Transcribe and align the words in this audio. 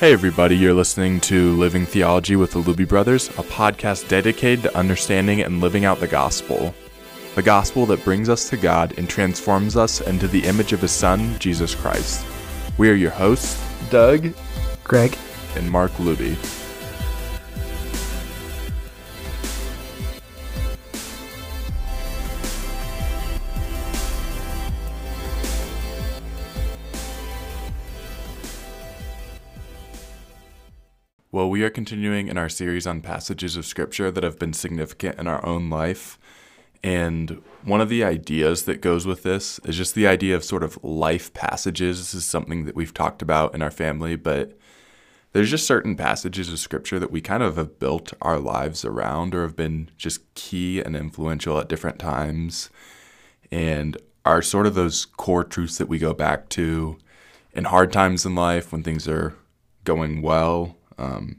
Hey, 0.00 0.14
everybody, 0.14 0.56
you're 0.56 0.72
listening 0.72 1.20
to 1.20 1.54
Living 1.58 1.84
Theology 1.84 2.34
with 2.34 2.52
the 2.52 2.62
Luby 2.62 2.88
Brothers, 2.88 3.28
a 3.28 3.42
podcast 3.42 4.08
dedicated 4.08 4.62
to 4.62 4.74
understanding 4.74 5.42
and 5.42 5.60
living 5.60 5.84
out 5.84 6.00
the 6.00 6.08
gospel. 6.08 6.74
The 7.34 7.42
gospel 7.42 7.84
that 7.84 8.02
brings 8.02 8.30
us 8.30 8.48
to 8.48 8.56
God 8.56 8.96
and 8.96 9.10
transforms 9.10 9.76
us 9.76 10.00
into 10.00 10.26
the 10.26 10.46
image 10.46 10.72
of 10.72 10.80
His 10.80 10.90
Son, 10.90 11.38
Jesus 11.38 11.74
Christ. 11.74 12.24
We 12.78 12.88
are 12.88 12.94
your 12.94 13.10
hosts, 13.10 13.62
Doug, 13.90 14.32
Greg, 14.84 15.18
and 15.54 15.70
Mark 15.70 15.92
Luby. 15.98 16.59
We 31.50 31.64
are 31.64 31.70
continuing 31.70 32.28
in 32.28 32.38
our 32.38 32.48
series 32.48 32.86
on 32.86 33.00
passages 33.00 33.56
of 33.56 33.66
Scripture 33.66 34.12
that 34.12 34.22
have 34.22 34.38
been 34.38 34.52
significant 34.52 35.18
in 35.18 35.26
our 35.26 35.44
own 35.44 35.68
life. 35.68 36.16
And 36.80 37.42
one 37.64 37.80
of 37.80 37.88
the 37.88 38.04
ideas 38.04 38.66
that 38.66 38.80
goes 38.80 39.04
with 39.04 39.24
this 39.24 39.58
is 39.64 39.76
just 39.76 39.96
the 39.96 40.06
idea 40.06 40.36
of 40.36 40.44
sort 40.44 40.62
of 40.62 40.82
life 40.84 41.34
passages. 41.34 41.98
This 41.98 42.14
is 42.14 42.24
something 42.24 42.66
that 42.66 42.76
we've 42.76 42.94
talked 42.94 43.20
about 43.20 43.52
in 43.52 43.62
our 43.62 43.70
family, 43.72 44.14
but 44.14 44.56
there's 45.32 45.50
just 45.50 45.66
certain 45.66 45.96
passages 45.96 46.52
of 46.52 46.60
Scripture 46.60 47.00
that 47.00 47.10
we 47.10 47.20
kind 47.20 47.42
of 47.42 47.56
have 47.56 47.80
built 47.80 48.12
our 48.22 48.38
lives 48.38 48.84
around 48.84 49.34
or 49.34 49.42
have 49.42 49.56
been 49.56 49.90
just 49.98 50.32
key 50.34 50.80
and 50.80 50.94
influential 50.94 51.58
at 51.58 51.68
different 51.68 51.98
times 51.98 52.70
and 53.50 53.96
are 54.24 54.40
sort 54.40 54.66
of 54.66 54.76
those 54.76 55.04
core 55.04 55.44
truths 55.44 55.78
that 55.78 55.88
we 55.88 55.98
go 55.98 56.14
back 56.14 56.48
to 56.50 56.96
in 57.52 57.64
hard 57.64 57.92
times 57.92 58.24
in 58.24 58.36
life 58.36 58.70
when 58.70 58.84
things 58.84 59.08
are 59.08 59.34
going 59.82 60.22
well 60.22 60.76
um, 61.00 61.36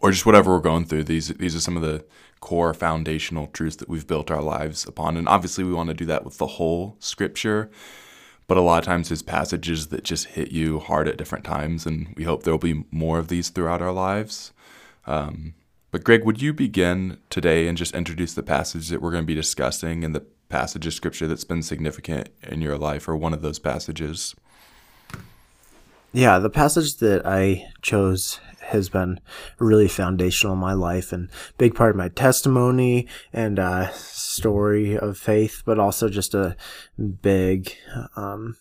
or 0.00 0.10
just 0.10 0.26
whatever 0.26 0.52
we're 0.52 0.60
going 0.60 0.84
through. 0.84 1.04
These 1.04 1.28
these 1.28 1.56
are 1.56 1.60
some 1.60 1.76
of 1.76 1.82
the 1.82 2.04
core 2.40 2.74
foundational 2.74 3.46
truths 3.46 3.76
that 3.76 3.88
we've 3.88 4.06
built 4.06 4.30
our 4.30 4.42
lives 4.42 4.86
upon, 4.86 5.16
and 5.16 5.28
obviously 5.28 5.64
we 5.64 5.72
want 5.72 5.88
to 5.88 5.94
do 5.94 6.04
that 6.06 6.24
with 6.24 6.38
the 6.38 6.46
whole 6.46 6.96
Scripture. 6.98 7.70
But 8.46 8.58
a 8.58 8.60
lot 8.60 8.78
of 8.78 8.84
times 8.84 9.08
there's 9.08 9.22
passages 9.22 9.86
that 9.86 10.04
just 10.04 10.26
hit 10.26 10.50
you 10.50 10.78
hard 10.78 11.08
at 11.08 11.16
different 11.16 11.44
times, 11.44 11.86
and 11.86 12.12
we 12.16 12.24
hope 12.24 12.42
there 12.42 12.52
will 12.52 12.58
be 12.58 12.84
more 12.90 13.18
of 13.18 13.28
these 13.28 13.48
throughout 13.48 13.80
our 13.80 13.92
lives. 13.92 14.52
Um, 15.06 15.54
but 15.90 16.04
Greg, 16.04 16.24
would 16.24 16.42
you 16.42 16.52
begin 16.52 17.18
today 17.30 17.68
and 17.68 17.78
just 17.78 17.94
introduce 17.94 18.34
the 18.34 18.42
passage 18.42 18.88
that 18.88 19.00
we're 19.00 19.12
going 19.12 19.22
to 19.22 19.26
be 19.26 19.34
discussing 19.34 20.04
and 20.04 20.14
the 20.14 20.26
passage 20.50 20.86
of 20.86 20.92
Scripture 20.92 21.26
that's 21.26 21.44
been 21.44 21.62
significant 21.62 22.28
in 22.42 22.60
your 22.60 22.76
life, 22.76 23.08
or 23.08 23.16
one 23.16 23.32
of 23.32 23.40
those 23.40 23.58
passages? 23.58 24.34
Yeah, 26.12 26.38
the 26.38 26.50
passage 26.50 26.98
that 26.98 27.24
I 27.24 27.72
chose 27.80 28.40
has 28.68 28.88
been 28.88 29.20
really 29.58 29.88
foundational 29.88 30.54
in 30.54 30.60
my 30.60 30.72
life 30.72 31.12
and 31.12 31.30
big 31.58 31.74
part 31.74 31.90
of 31.90 31.96
my 31.96 32.08
testimony 32.08 33.06
and 33.32 33.58
uh, 33.58 33.90
story 33.92 34.98
of 34.98 35.18
faith, 35.18 35.62
but 35.64 35.78
also 35.78 36.08
just 36.08 36.34
a 36.34 36.56
big 37.22 37.76
um, 38.16 38.56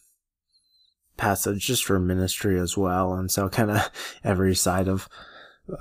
passage 1.17 1.65
just 1.65 1.85
for 1.85 1.99
ministry 1.99 2.59
as 2.59 2.77
well. 2.77 3.13
And 3.13 3.31
so, 3.31 3.49
kind 3.49 3.71
of 3.71 3.89
every 4.23 4.55
side 4.55 4.87
of 4.87 5.07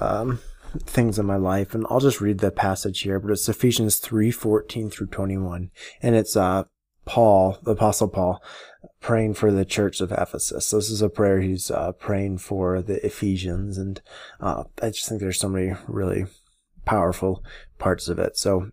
um, 0.00 0.38
things 0.80 1.18
in 1.18 1.26
my 1.26 1.36
life. 1.36 1.74
And 1.74 1.86
I'll 1.90 2.00
just 2.00 2.20
read 2.20 2.38
the 2.38 2.50
passage 2.50 3.00
here, 3.00 3.18
but 3.18 3.30
it's 3.30 3.48
Ephesians 3.48 3.98
three 3.98 4.30
fourteen 4.30 4.90
through 4.90 5.08
twenty 5.08 5.36
one, 5.36 5.70
and 6.00 6.14
it's 6.14 6.36
uh, 6.36 6.64
Paul, 7.04 7.58
the 7.62 7.72
Apostle 7.72 8.08
Paul, 8.08 8.42
praying 9.00 9.34
for 9.34 9.50
the 9.50 9.64
church 9.64 10.00
of 10.00 10.12
Ephesus. 10.12 10.70
This 10.70 10.90
is 10.90 11.02
a 11.02 11.08
prayer 11.08 11.40
he's 11.40 11.70
uh, 11.70 11.92
praying 11.92 12.38
for 12.38 12.80
the 12.80 13.04
Ephesians, 13.04 13.76
and 13.78 14.00
uh, 14.40 14.64
I 14.80 14.90
just 14.90 15.08
think 15.08 15.20
there's 15.20 15.40
so 15.40 15.48
many 15.48 15.74
really 15.88 16.26
powerful 16.84 17.44
parts 17.78 18.08
of 18.08 18.18
it. 18.18 18.36
So 18.36 18.70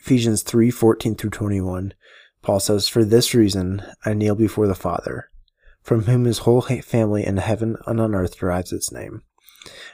Ephesians 0.00 0.42
three 0.42 0.70
fourteen 0.70 1.14
through 1.14 1.30
twenty 1.30 1.60
one, 1.60 1.94
Paul 2.42 2.60
says, 2.60 2.88
"For 2.88 3.04
this 3.04 3.34
reason 3.34 3.82
I 4.04 4.14
kneel 4.14 4.34
before 4.34 4.66
the 4.66 4.74
Father, 4.74 5.30
from 5.82 6.02
whom 6.02 6.24
his 6.24 6.38
whole 6.38 6.60
family 6.60 7.24
in 7.24 7.36
heaven 7.36 7.76
and 7.86 8.00
on 8.00 8.14
earth 8.14 8.38
derives 8.38 8.72
its 8.72 8.92
name." 8.92 9.22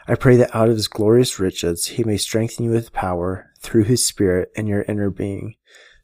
I 0.09 0.17
pray 0.17 0.37
that 0.37 0.55
out 0.57 0.69
of 0.69 0.75
his 0.75 0.89
glorious 0.89 1.39
riches 1.39 1.87
he 1.87 2.03
may 2.03 2.17
strengthen 2.17 2.65
you 2.65 2.73
with 2.73 2.93
power 2.93 3.53
through 3.61 3.85
his 3.85 4.05
Spirit 4.05 4.51
in 4.57 4.67
your 4.67 4.83
inner 4.89 5.11
being, 5.11 5.55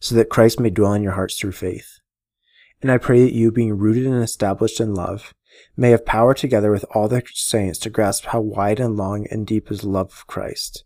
so 0.01 0.15
that 0.15 0.31
Christ 0.31 0.61
may 0.61 0.71
dwell 0.71 0.93
in 0.95 1.03
your 1.03 1.13
hearts 1.13 1.39
through 1.39 1.53
faith. 1.53 2.01
And 2.83 2.91
I 2.91 2.99
pray 2.99 3.23
that 3.25 3.33
you, 3.33 3.51
being 3.51 3.79
rooted 3.79 4.07
and 4.07 4.23
established 4.23 4.81
in 4.81 4.95
love, 4.95 5.35
may 5.77 5.91
have 5.91 6.05
power 6.05 6.35
together 6.35 6.71
with 6.71 6.85
all 6.91 7.09
the 7.09 7.23
saints 7.33 7.79
to 7.81 7.91
grasp 7.91 8.27
how 8.27 8.41
wide 8.41 8.79
and 8.79 8.97
long 8.97 9.27
and 9.31 9.47
deep 9.47 9.71
is 9.71 9.81
the 9.81 9.89
love 9.89 10.13
of 10.13 10.27
Christ, 10.27 10.85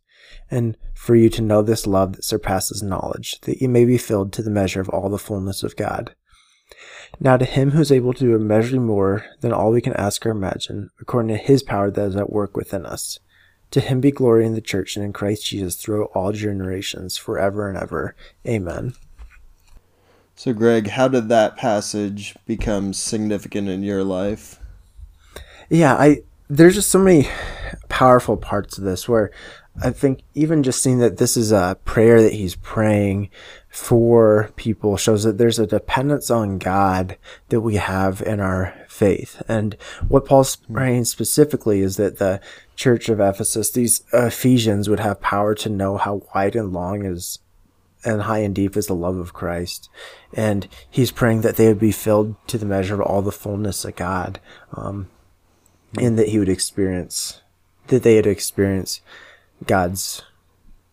and 0.51 0.77
for 0.95 1.17
you 1.17 1.29
to 1.31 1.43
know 1.43 1.63
this 1.63 1.87
love 1.87 2.15
that 2.15 2.25
surpasses 2.25 2.83
knowledge, 2.83 3.41
that 3.41 3.61
you 3.61 3.69
may 3.69 3.85
be 3.85 3.99
filled 3.99 4.33
to 4.35 4.43
the 4.43 4.51
measure 4.51 4.81
of 4.81 4.89
all 4.89 5.09
the 5.09 5.19
fullness 5.19 5.63
of 5.63 5.77
God. 5.77 6.15
Now 7.19 7.37
to 7.37 7.45
him 7.45 7.73
who 7.73 7.81
is 7.81 7.91
able 7.91 8.13
to 8.13 8.25
do 8.25 8.37
immeasurably 8.37 8.79
more 8.79 9.25
than 9.41 9.53
all 9.53 9.73
we 9.73 9.81
can 9.81 9.95
ask 9.95 10.25
or 10.25 10.31
imagine, 10.31 10.91
according 11.01 11.37
to 11.37 11.43
his 11.43 11.63
power 11.63 11.91
that 11.91 12.07
is 12.07 12.17
at 12.17 12.31
work 12.31 12.57
within 12.57 12.87
us. 12.87 13.19
To 13.73 13.81
him 13.81 14.01
be 14.01 14.11
glory 14.11 14.45
in 14.45 14.55
the 14.55 14.61
church 14.61 14.97
and 14.97 15.05
in 15.05 15.13
Christ 15.13 15.47
Jesus 15.47 15.77
through 15.77 16.07
all 16.07 16.33
generations, 16.33 17.17
forever 17.17 17.69
and 17.69 17.79
ever. 17.79 18.17
Amen. 18.47 18.95
So, 20.35 20.53
Greg, 20.53 20.89
how 20.89 21.07
did 21.07 21.29
that 21.29 21.57
passage 21.57 22.35
become 22.47 22.93
significant 22.93 23.69
in 23.69 23.83
your 23.83 24.03
life? 24.03 24.59
Yeah, 25.69 25.95
I 25.95 26.23
there's 26.49 26.75
just 26.75 26.91
so 26.91 26.99
many 26.99 27.29
powerful 27.89 28.37
parts 28.37 28.77
of 28.77 28.85
this 28.85 29.09
where 29.09 29.31
I 29.81 29.91
think 29.91 30.23
even 30.35 30.63
just 30.63 30.83
seeing 30.83 30.99
that 30.99 31.19
this 31.19 31.37
is 31.37 31.53
a 31.53 31.79
prayer 31.85 32.23
that 32.23 32.33
he's 32.33 32.57
praying 32.57 33.31
for 33.71 34.51
people 34.57 34.97
shows 34.97 35.23
that 35.23 35.39
there's 35.39 35.61
a 35.61 35.67
dependence 35.67 36.29
on 36.29 36.59
God 36.59 37.17
that 37.51 37.61
we 37.61 37.77
have 37.77 38.21
in 38.21 38.41
our 38.41 38.75
faith. 38.89 39.43
And 39.49 39.77
what 40.09 40.27
Paul's 40.27 40.57
praying 40.57 41.05
specifically 41.05 41.81
is 41.81 41.97
that 41.97 42.19
the 42.19 42.41
church 42.75 43.09
of 43.09 43.21
Ephesus, 43.21 43.71
these 43.71 44.03
Ephesians 44.13 44.89
would 44.89 44.99
have 44.99 45.21
power 45.21 45.55
to 45.55 45.69
know 45.69 45.97
how 45.97 46.23
wide 46.35 46.57
and 46.57 46.73
long 46.73 47.05
is 47.05 47.39
and 48.05 48.23
high 48.23 48.39
and 48.39 48.55
deep 48.55 48.77
is 48.77 48.87
the 48.87 48.95
love 48.95 49.17
of 49.17 49.33
Christ. 49.33 49.89
And 50.33 50.67
he's 50.91 51.13
praying 51.13 51.43
that 51.43 51.57
they 51.57 51.69
would 51.69 51.79
be 51.79 51.93
filled 51.93 52.35
to 52.49 52.59
the 52.59 52.67
measure 52.67 52.95
of 52.95 53.03
all 53.03 53.23
the 53.23 53.31
fullness 53.31 53.85
of 53.85 53.95
God, 53.95 54.41
um, 54.73 55.11
and 55.99 56.19
that 56.19 56.29
he 56.29 56.39
would 56.39 56.49
experience, 56.49 57.43
that 57.89 58.03
they 58.03 58.17
would 58.17 58.27
experience 58.27 59.01
God's 59.67 60.23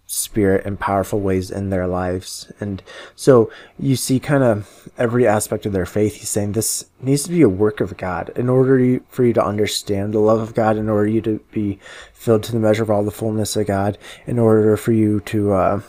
spirit 0.08 0.66
in 0.66 0.78
powerful 0.78 1.20
ways 1.20 1.52
in 1.52 1.70
their 1.70 1.86
lives. 1.86 2.52
And 2.60 2.82
so 3.16 3.52
you 3.78 3.98
see 3.98 4.20
kind 4.20 4.44
of 4.44 4.90
every 4.98 5.28
aspect 5.28 5.66
of 5.66 5.74
their 5.74 5.86
faith. 5.86 6.16
He's 6.16 6.30
saying 6.30 6.54
this 6.54 6.86
needs 7.02 7.24
to 7.24 7.30
be 7.30 7.42
a 7.42 7.50
work 7.50 7.82
of 7.82 7.98
God 7.98 8.32
in 8.36 8.50
order 8.50 9.02
for 9.10 9.26
you 9.26 9.34
to 9.34 9.46
understand 9.46 10.14
the 10.14 10.20
love 10.20 10.40
of 10.40 10.56
God, 10.56 10.78
in 10.78 10.90
order 10.90 11.08
you 11.08 11.22
to 11.22 11.40
be 11.52 11.80
filled 12.14 12.44
to 12.44 12.54
the 12.54 12.60
measure 12.60 12.84
of 12.84 12.90
all 12.90 13.04
the 13.04 13.12
fullness 13.12 13.56
of 13.58 13.68
God, 13.68 13.98
in 14.26 14.40
order 14.40 14.78
for 14.78 14.94
you 14.94 15.20
to, 15.22 15.54
uh, 15.54 15.82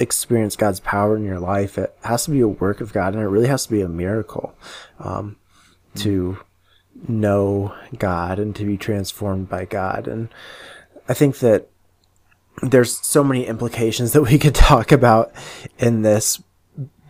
experience 0.00 0.56
God's 0.56 0.80
power 0.80 1.16
in 1.16 1.24
your 1.24 1.38
life, 1.38 1.78
it 1.78 1.96
has 2.04 2.24
to 2.24 2.30
be 2.30 2.40
a 2.40 2.48
work 2.48 2.80
of 2.80 2.92
God 2.92 3.14
and 3.14 3.22
it 3.22 3.26
really 3.26 3.48
has 3.48 3.64
to 3.64 3.70
be 3.70 3.80
a 3.82 3.88
miracle 3.88 4.54
um, 4.98 5.36
mm-hmm. 5.94 6.00
to 6.00 6.38
know 7.08 7.74
God 7.98 8.38
and 8.38 8.54
to 8.56 8.64
be 8.64 8.76
transformed 8.76 9.48
by 9.48 9.64
God. 9.64 10.08
And 10.08 10.28
I 11.08 11.14
think 11.14 11.38
that 11.38 11.68
there's 12.62 12.98
so 13.06 13.22
many 13.22 13.46
implications 13.46 14.12
that 14.12 14.22
we 14.22 14.38
could 14.38 14.54
talk 14.70 14.92
about 14.92 15.32
in 15.78 16.02
this 16.02 16.42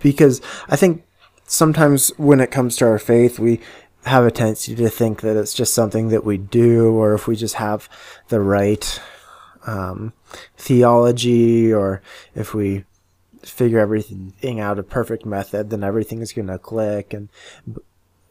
because 0.00 0.40
I 0.68 0.76
think 0.76 1.04
sometimes 1.46 2.08
when 2.16 2.40
it 2.40 2.50
comes 2.50 2.76
to 2.76 2.86
our 2.86 2.98
faith, 2.98 3.38
we 3.38 3.60
have 4.04 4.24
a 4.24 4.30
tendency 4.30 4.74
to 4.76 4.88
think 4.88 5.20
that 5.22 5.36
it's 5.36 5.54
just 5.54 5.74
something 5.74 6.08
that 6.08 6.24
we 6.24 6.38
do 6.38 6.90
or 6.94 7.14
if 7.14 7.26
we 7.26 7.34
just 7.34 7.56
have 7.56 7.88
the 8.28 8.40
right 8.40 9.00
um, 9.66 10.12
theology 10.56 11.72
or 11.72 12.02
if 12.34 12.54
we 12.54 12.84
figure 13.42 13.80
everything 13.80 14.60
out 14.60 14.78
a 14.78 14.82
perfect 14.82 15.26
method, 15.26 15.70
then 15.70 15.82
everything 15.82 16.20
is 16.20 16.32
going 16.32 16.46
to 16.46 16.58
click. 16.58 17.12
And 17.12 17.28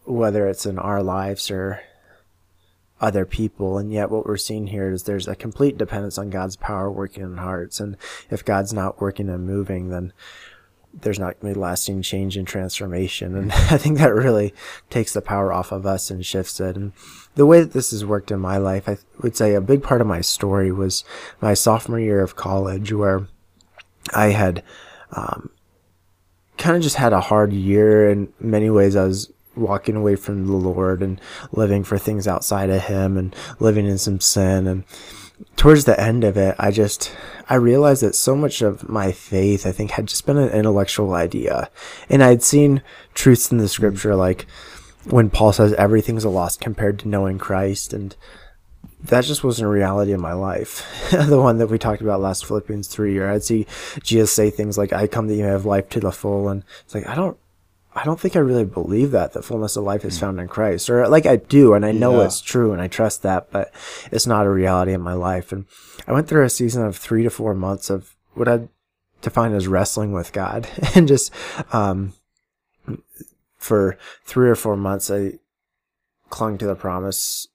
whether 0.06 0.47
it's 0.47 0.65
in 0.65 0.79
our 0.79 1.03
lives 1.03 1.51
or 1.51 1.81
other 3.01 3.25
people. 3.25 3.77
And 3.77 3.92
yet 3.92 4.09
what 4.09 4.25
we're 4.25 4.38
seeing 4.38 4.68
here 4.68 4.92
is 4.92 5.03
there's 5.03 5.27
a 5.27 5.36
complete 5.36 5.77
dependence 5.77 6.18
on 6.18 6.30
God's 6.30 6.56
power 6.56 6.92
working 6.92 7.24
in 7.24 7.38
hearts. 7.38 7.80
And 7.80 7.97
if 8.30 8.45
God's 8.45 8.74
not 8.74 9.01
working 9.01 9.30
and 9.30 9.45
moving, 9.45 9.89
then 9.89 10.13
there's 11.01 11.19
not 11.19 11.39
going 11.39 11.53
to 11.53 11.57
be 11.57 11.62
lasting 11.62 12.01
change 12.01 12.38
and 12.38 12.47
transformation. 12.47 13.36
And 13.36 13.51
I 13.53 13.77
think 13.77 13.97
that 13.97 14.13
really 14.13 14.53
takes 14.89 15.13
the 15.13 15.21
power 15.21 15.51
off 15.51 15.71
of 15.71 15.86
us 15.86 16.09
and 16.09 16.25
shifts 16.25 16.59
it. 16.59 16.75
And 16.75 16.94
the 17.36 17.45
way 17.45 17.59
that 17.59 17.74
this 17.74 17.92
has 17.92 18.06
worked 18.06 18.31
in 18.31 18.39
my 18.39 18.57
life, 18.57 18.88
I 18.88 18.97
would 19.21 19.36
say 19.36 19.53
a 19.53 19.62
big 19.62 19.83
part 19.83 20.01
of 20.01 20.07
my 20.07 20.21
story 20.21 20.71
was 20.71 21.03
my 21.42 21.53
sophomore 21.53 22.00
year 22.00 22.21
of 22.21 22.36
college, 22.36 22.94
where 22.94 23.27
I 24.13 24.27
had 24.27 24.63
um, 25.12 25.50
kind 26.57 26.77
of 26.77 26.83
just 26.83 26.95
had 26.95 27.13
a 27.13 27.21
hard 27.21 27.51
year 27.51 28.09
in 28.09 28.31
many 28.39 28.69
ways. 28.69 28.95
I 28.95 29.03
was 29.03 29.31
walking 29.56 29.96
away 29.96 30.16
from 30.16 30.46
the 30.46 30.54
Lord 30.54 31.02
and 31.02 31.19
living 31.52 31.84
for 31.84 31.98
things 31.98 32.28
outside 32.28 32.69
of 32.69 32.84
Him 32.84 33.18
and 33.18 33.36
living 33.60 33.86
in 33.86 33.98
some 33.98 34.19
sin. 34.19 34.68
And 34.68 34.84
towards 35.56 35.86
the 35.86 36.00
end 36.00 36.24
of 36.24 36.38
it, 36.38 36.56
I 36.60 36.72
just, 36.72 37.16
I 37.50 37.56
realized 37.56 38.02
that 38.04 38.16
so 38.16 38.36
much 38.36 38.62
of 38.62 38.88
my 38.90 39.12
faith, 39.12 39.66
I 39.66 39.72
think, 39.72 39.92
had 39.92 40.07
just 40.07 40.25
been 40.25 40.38
an 40.38 40.50
intellectual 40.50 41.13
idea. 41.13 41.69
And 42.10 42.24
I'd 42.24 42.44
seen 42.44 42.81
truths 43.13 43.52
in 43.52 43.57
the 43.57 43.66
hmm. 43.66 43.69
scripture, 43.69 44.16
like 44.16 44.46
when 45.06 45.30
Paul 45.30 45.54
says 45.54 45.74
everything's 45.74 46.24
a 46.24 46.30
loss 46.30 46.57
compared 46.57 47.00
to 47.00 47.07
knowing 47.07 47.38
Christ. 47.38 47.94
And 47.94 48.16
that 49.04 49.24
just 49.24 49.44
wasn't 49.44 49.68
a 49.68 49.69
reality 49.69 50.13
in 50.13 50.22
my 50.22 50.34
life. 50.34 50.84
the 51.12 51.42
one 51.42 51.57
that 51.60 51.68
we 51.68 51.78
talked 51.78 52.02
about 52.02 52.22
last 52.22 52.46
Philippians 52.46 52.88
3, 52.88 53.18
or 53.19 53.30
I'd 53.30 53.44
see 53.44 53.68
Jesus 54.02 54.31
say 54.31 54.50
things 54.50 54.78
like, 54.78 54.94
I 54.94 55.07
come 55.07 55.28
that 55.28 55.36
you 55.36 55.44
may 55.44 55.50
have 55.50 55.66
life 55.66 55.90
to 55.90 56.00
the 56.00 56.12
full. 56.12 56.50
And 56.50 56.63
it's 56.84 56.96
like, 56.96 57.07
I 57.07 57.16
don't, 57.16 57.38
I 57.97 58.03
don't 58.03 58.19
think 58.19 58.36
I 58.36 58.39
really 58.39 58.65
believe 58.65 59.12
that 59.12 59.31
the 59.31 59.42
fullness 59.42 59.77
of 59.77 59.86
life 59.86 60.03
is 60.03 60.19
found 60.19 60.39
in 60.39 60.47
Christ, 60.50 60.89
or 60.89 61.07
like 61.07 61.25
I 61.25 61.38
do, 61.38 61.74
and 61.74 61.86
I 61.86 61.92
know 61.94 62.19
Yeah. 62.19 62.25
it's 62.25 62.42
true, 62.42 62.74
and 62.74 62.81
I 62.81 62.88
trust 62.88 63.24
that, 63.24 63.51
but 63.51 63.74
it's 64.12 64.27
not 64.27 64.45
a 64.45 64.50
reality 64.50 64.92
in 64.92 65.01
my 65.01 65.13
life. 65.13 65.51
And 65.53 65.65
I 66.06 66.12
went 66.12 66.27
through 66.27 66.44
a 66.44 66.50
season 66.50 66.83
of 66.86 66.97
three 66.97 67.24
to 67.24 67.30
four 67.30 67.53
months 67.56 67.89
of 67.89 68.15
what 68.33 68.50
I 68.50 68.68
define 69.21 69.53
as 69.53 69.68
wrestling 69.68 70.12
with 70.12 70.33
God, 70.33 70.68
and 70.95 71.07
just 71.07 71.31
um, 71.74 72.13
for 73.57 73.97
three 74.25 74.50
or 74.50 74.56
four 74.56 74.75
months, 74.75 75.09
I 75.09 75.39
clung 76.30 76.57
to 76.57 76.65
the 76.65 76.75
promise. 76.75 77.47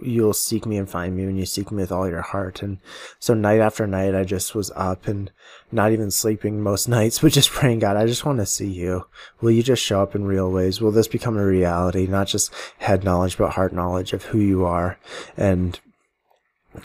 You'll 0.00 0.32
seek 0.32 0.64
me 0.64 0.78
and 0.78 0.88
find 0.88 1.16
me 1.16 1.26
when 1.26 1.36
you 1.36 1.44
seek 1.44 1.70
me 1.70 1.82
with 1.82 1.92
all 1.92 2.08
your 2.08 2.22
heart. 2.22 2.62
And 2.62 2.78
so 3.18 3.34
night 3.34 3.60
after 3.60 3.86
night, 3.86 4.14
I 4.14 4.24
just 4.24 4.54
was 4.54 4.70
up 4.74 5.06
and 5.06 5.30
not 5.70 5.92
even 5.92 6.10
sleeping 6.10 6.62
most 6.62 6.88
nights, 6.88 7.18
but 7.18 7.32
just 7.32 7.50
praying, 7.50 7.80
God, 7.80 7.96
I 7.96 8.06
just 8.06 8.24
want 8.24 8.38
to 8.38 8.46
see 8.46 8.70
you. 8.70 9.06
Will 9.40 9.50
you 9.50 9.62
just 9.62 9.82
show 9.82 10.02
up 10.02 10.14
in 10.14 10.24
real 10.24 10.50
ways? 10.50 10.80
Will 10.80 10.92
this 10.92 11.08
become 11.08 11.36
a 11.36 11.44
reality? 11.44 12.06
Not 12.06 12.28
just 12.28 12.52
head 12.78 13.04
knowledge, 13.04 13.36
but 13.36 13.52
heart 13.52 13.72
knowledge 13.72 14.12
of 14.12 14.24
who 14.24 14.38
you 14.38 14.64
are. 14.64 14.98
And 15.36 15.78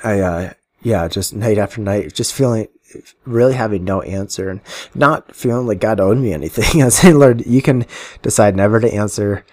I, 0.04 0.20
uh, 0.20 0.54
yeah, 0.82 1.08
just 1.08 1.34
night 1.34 1.58
after 1.58 1.82
night, 1.82 2.14
just 2.14 2.34
feeling, 2.34 2.68
really 3.26 3.54
having 3.54 3.84
no 3.84 4.02
answer 4.02 4.50
and 4.50 4.62
not 4.96 5.36
feeling 5.36 5.68
like 5.68 5.80
God 5.80 6.00
owed 6.00 6.18
me 6.18 6.34
anything. 6.34 6.82
I 6.84 6.90
saying, 6.90 7.20
Lord, 7.20 7.46
you 7.46 7.62
can 7.62 7.86
decide 8.22 8.56
never 8.56 8.80
to 8.80 8.94
answer 8.94 9.46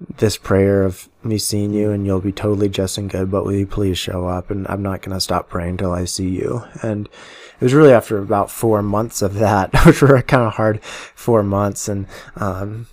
this 0.00 0.36
prayer 0.36 0.82
of 0.82 1.08
me 1.22 1.38
seeing 1.38 1.72
you 1.72 1.90
and 1.90 2.06
you'll 2.06 2.20
be 2.20 2.32
totally 2.32 2.68
just 2.68 2.96
and 2.96 3.10
good, 3.10 3.30
but 3.30 3.44
will 3.44 3.54
you 3.54 3.66
please 3.66 3.98
show 3.98 4.26
up? 4.26 4.50
And 4.50 4.66
I'm 4.68 4.82
not 4.82 5.02
going 5.02 5.14
to 5.14 5.20
stop 5.20 5.48
praying 5.48 5.76
till 5.76 5.92
I 5.92 6.04
see 6.04 6.28
you. 6.28 6.64
And 6.82 7.06
it 7.06 7.64
was 7.64 7.74
really 7.74 7.92
after 7.92 8.18
about 8.18 8.50
four 8.50 8.82
months 8.82 9.20
of 9.22 9.34
that, 9.34 9.70
which 9.86 10.00
were 10.02 10.22
kind 10.22 10.44
of 10.44 10.54
hard 10.54 10.82
four 10.82 11.42
months. 11.42 11.88
And, 11.88 12.06
um, 12.36 12.86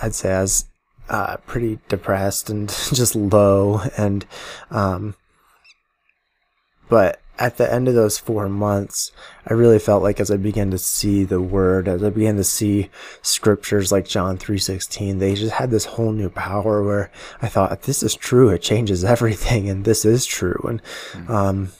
I'd 0.00 0.14
say 0.14 0.32
I 0.32 0.42
was, 0.42 0.66
uh, 1.08 1.36
pretty 1.38 1.78
depressed 1.88 2.48
and 2.48 2.68
just 2.92 3.14
low. 3.16 3.80
And, 3.96 4.24
um, 4.70 5.16
but 6.88 7.21
at 7.38 7.56
the 7.56 7.72
end 7.72 7.88
of 7.88 7.94
those 7.94 8.18
four 8.18 8.48
months, 8.48 9.10
I 9.46 9.54
really 9.54 9.78
felt 9.78 10.02
like 10.02 10.20
as 10.20 10.30
I 10.30 10.36
began 10.36 10.70
to 10.70 10.78
see 10.78 11.24
the 11.24 11.40
word, 11.40 11.88
as 11.88 12.02
I 12.02 12.10
began 12.10 12.36
to 12.36 12.44
see 12.44 12.90
scriptures 13.22 13.90
like 13.90 14.06
John 14.06 14.38
3:16, 14.38 15.18
they 15.18 15.34
just 15.34 15.54
had 15.54 15.70
this 15.70 15.86
whole 15.86 16.12
new 16.12 16.28
power 16.28 16.82
where 16.82 17.10
I 17.40 17.48
thought 17.48 17.82
this 17.82 18.02
is 18.02 18.14
true, 18.14 18.50
it 18.50 18.62
changes 18.62 19.04
everything 19.04 19.68
and 19.68 19.84
this 19.84 20.04
is 20.04 20.26
true 20.26 20.60
and 20.68 21.28
um 21.28 21.72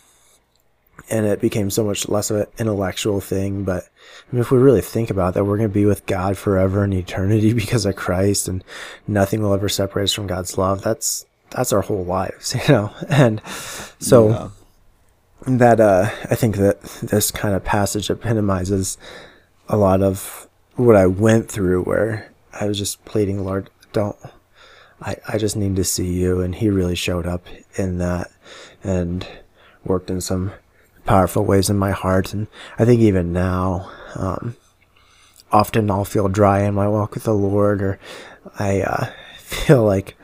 and 1.10 1.26
it 1.26 1.40
became 1.40 1.70
so 1.70 1.84
much 1.84 2.08
less 2.08 2.30
of 2.30 2.38
an 2.38 2.46
intellectual 2.58 3.20
thing, 3.20 3.64
but 3.64 3.84
I 3.84 4.34
mean, 4.34 4.40
if 4.40 4.50
we 4.50 4.58
really 4.58 4.80
think 4.80 5.10
about 5.10 5.34
that, 5.34 5.44
we're 5.44 5.56
going 5.56 5.68
to 5.68 5.74
be 5.74 5.84
with 5.84 6.06
God 6.06 6.38
forever 6.38 6.84
in 6.84 6.92
eternity 6.92 7.52
because 7.62 7.84
of 7.84 7.96
Christ, 7.96 8.48
and 8.48 8.64
nothing 9.06 9.42
will 9.42 9.52
ever 9.52 9.68
separate 9.68 10.04
us 10.04 10.12
from 10.12 10.26
God's 10.26 10.56
love. 10.56 10.82
That's 10.82 11.26
that's 11.50 11.72
our 11.72 11.82
whole 11.82 12.04
lives, 12.04 12.54
you 12.68 12.72
know. 12.72 12.94
And 13.08 13.42
so 13.98 14.28
Yeah. 14.28 14.48
That 15.46 15.80
uh, 15.80 16.10
I 16.30 16.34
think 16.34 16.56
that 16.56 16.82
this 17.02 17.30
kind 17.30 17.54
of 17.54 17.64
passage 17.64 18.10
epitomizes 18.10 18.98
a 19.68 19.76
lot 19.76 20.02
of 20.02 20.48
what 20.76 20.96
I 20.96 21.06
went 21.06 21.50
through, 21.50 21.82
where 21.82 22.32
I 22.52 22.66
was 22.66 22.78
just 22.78 23.04
pleading, 23.04 23.44
Lord, 23.44 23.70
don't. 23.92 24.16
I, 25.00 25.16
I 25.28 25.38
just 25.38 25.56
need 25.56 25.76
to 25.76 25.84
see 25.84 26.12
you, 26.12 26.40
and 26.40 26.54
He 26.54 26.68
really 26.70 26.94
showed 26.94 27.26
up 27.26 27.46
in 27.76 27.98
that, 27.98 28.30
and 28.84 29.26
worked 29.84 30.10
in 30.10 30.20
some 30.20 30.52
powerful 31.04 31.44
ways 31.44 31.68
in 31.68 31.76
my 31.76 31.90
heart, 31.90 32.32
and 32.32 32.46
I 32.78 32.84
think 32.84 33.00
even 33.00 33.32
now, 33.32 33.90
um, 34.14 34.56
often 35.50 35.90
I'll 35.90 36.04
feel 36.04 36.28
dry 36.28 36.62
in 36.62 36.74
my 36.74 36.88
walk 36.88 37.14
with 37.14 37.24
the 37.24 37.34
Lord, 37.34 37.82
or 37.82 37.98
I 38.58 38.82
uh, 38.82 39.12
feel 39.38 39.84
like 39.84 40.16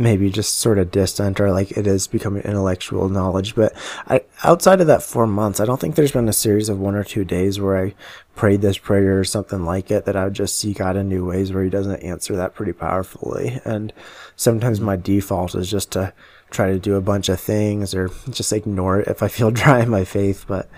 maybe 0.00 0.30
just 0.30 0.56
sort 0.56 0.78
of 0.78 0.90
distant 0.90 1.38
or 1.38 1.52
like 1.52 1.72
it 1.72 1.86
is 1.86 2.06
becoming 2.06 2.42
intellectual 2.42 3.10
knowledge. 3.10 3.54
But 3.54 3.74
I, 4.08 4.22
outside 4.42 4.80
of 4.80 4.86
that 4.86 5.02
four 5.02 5.26
months, 5.26 5.60
I 5.60 5.66
don't 5.66 5.78
think 5.78 5.94
there's 5.94 6.10
been 6.10 6.28
a 6.28 6.32
series 6.32 6.70
of 6.70 6.80
one 6.80 6.94
or 6.94 7.04
two 7.04 7.22
days 7.22 7.60
where 7.60 7.76
I 7.76 7.94
prayed 8.34 8.62
this 8.62 8.78
prayer 8.78 9.20
or 9.20 9.24
something 9.24 9.62
like 9.62 9.90
it 9.90 10.06
that 10.06 10.16
I 10.16 10.24
would 10.24 10.34
just 10.34 10.56
see 10.58 10.72
God 10.72 10.96
in 10.96 11.10
new 11.10 11.26
ways 11.26 11.52
where 11.52 11.62
He 11.62 11.68
doesn't 11.68 12.02
answer 12.02 12.34
that 12.36 12.54
pretty 12.54 12.72
powerfully. 12.72 13.60
And 13.66 13.92
sometimes 14.36 14.80
my 14.80 14.96
default 14.96 15.54
is 15.54 15.70
just 15.70 15.92
to 15.92 16.14
try 16.50 16.72
to 16.72 16.78
do 16.78 16.94
a 16.94 17.02
bunch 17.02 17.28
of 17.28 17.38
things 17.38 17.94
or 17.94 18.10
just 18.30 18.54
ignore 18.54 19.00
it 19.00 19.08
if 19.08 19.22
I 19.22 19.28
feel 19.28 19.50
dry 19.50 19.80
in 19.80 19.90
my 19.90 20.04
faith. 20.04 20.46
But 20.48 20.70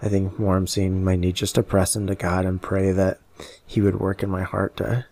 I 0.00 0.08
think 0.08 0.38
more 0.38 0.56
I'm 0.56 0.66
seeing 0.66 1.04
my 1.04 1.16
need 1.16 1.34
just 1.34 1.56
to 1.56 1.62
press 1.62 1.96
into 1.96 2.14
God 2.14 2.46
and 2.46 2.62
pray 2.62 2.92
that 2.92 3.20
He 3.66 3.82
would 3.82 4.00
work 4.00 4.22
in 4.22 4.30
my 4.30 4.42
heart 4.42 4.78
to 4.78 5.04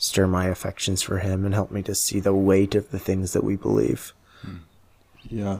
stir 0.00 0.26
my 0.26 0.46
affections 0.46 1.02
for 1.02 1.18
him 1.18 1.44
and 1.44 1.52
help 1.52 1.70
me 1.70 1.82
to 1.82 1.94
see 1.94 2.18
the 2.20 2.34
weight 2.34 2.74
of 2.74 2.90
the 2.90 2.98
things 2.98 3.34
that 3.34 3.44
we 3.44 3.54
believe. 3.54 4.14
Yeah. 5.28 5.58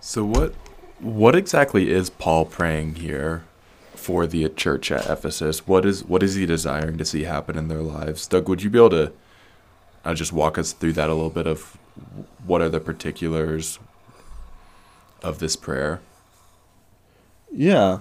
So 0.00 0.24
what 0.24 0.54
what 0.98 1.36
exactly 1.36 1.90
is 1.90 2.08
Paul 2.08 2.46
praying 2.46 2.96
here 2.96 3.44
for 3.94 4.26
the 4.26 4.48
church 4.48 4.90
at 4.90 5.06
Ephesus? 5.06 5.66
What 5.66 5.84
is 5.84 6.02
what 6.02 6.22
is 6.22 6.34
he 6.34 6.46
desiring 6.46 6.96
to 6.96 7.04
see 7.04 7.24
happen 7.24 7.58
in 7.58 7.68
their 7.68 7.82
lives? 7.82 8.26
Doug, 8.26 8.48
would 8.48 8.62
you 8.62 8.70
be 8.70 8.78
able 8.78 8.90
to 8.90 9.12
uh, 10.04 10.14
just 10.14 10.32
walk 10.32 10.56
us 10.56 10.72
through 10.72 10.94
that 10.94 11.10
a 11.10 11.14
little 11.14 11.28
bit 11.28 11.46
of 11.46 11.76
what 12.46 12.62
are 12.62 12.70
the 12.70 12.80
particulars 12.80 13.78
of 15.22 15.40
this 15.40 15.56
prayer? 15.56 16.00
Yeah. 17.52 18.00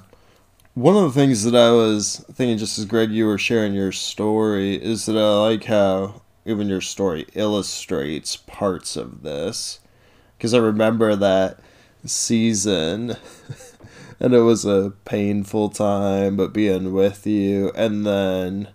One 0.77 0.95
of 0.95 1.11
the 1.11 1.19
things 1.19 1.43
that 1.43 1.55
I 1.55 1.71
was 1.71 2.23
thinking 2.31 2.59
just 2.59 2.77
as 2.77 2.85
Greg 2.85 3.09
you 3.09 3.25
were 3.25 3.39
sharing 3.39 3.73
your 3.73 3.91
story 3.91 4.75
is 4.75 5.07
that 5.07 5.17
I 5.17 5.39
like 5.39 5.63
how 5.63 6.21
even 6.45 6.67
your 6.67 6.81
story 6.81 7.25
illustrates 7.33 8.35
parts 8.35 8.95
of 8.95 9.23
this. 9.23 9.79
Because 10.37 10.53
I 10.53 10.59
remember 10.59 11.15
that 11.15 11.61
season 12.05 13.15
and 14.19 14.35
it 14.35 14.41
was 14.41 14.65
a 14.65 14.93
painful 15.03 15.69
time 15.69 16.37
but 16.37 16.53
being 16.53 16.93
with 16.93 17.25
you 17.25 17.71
and 17.73 18.05
then 18.05 18.67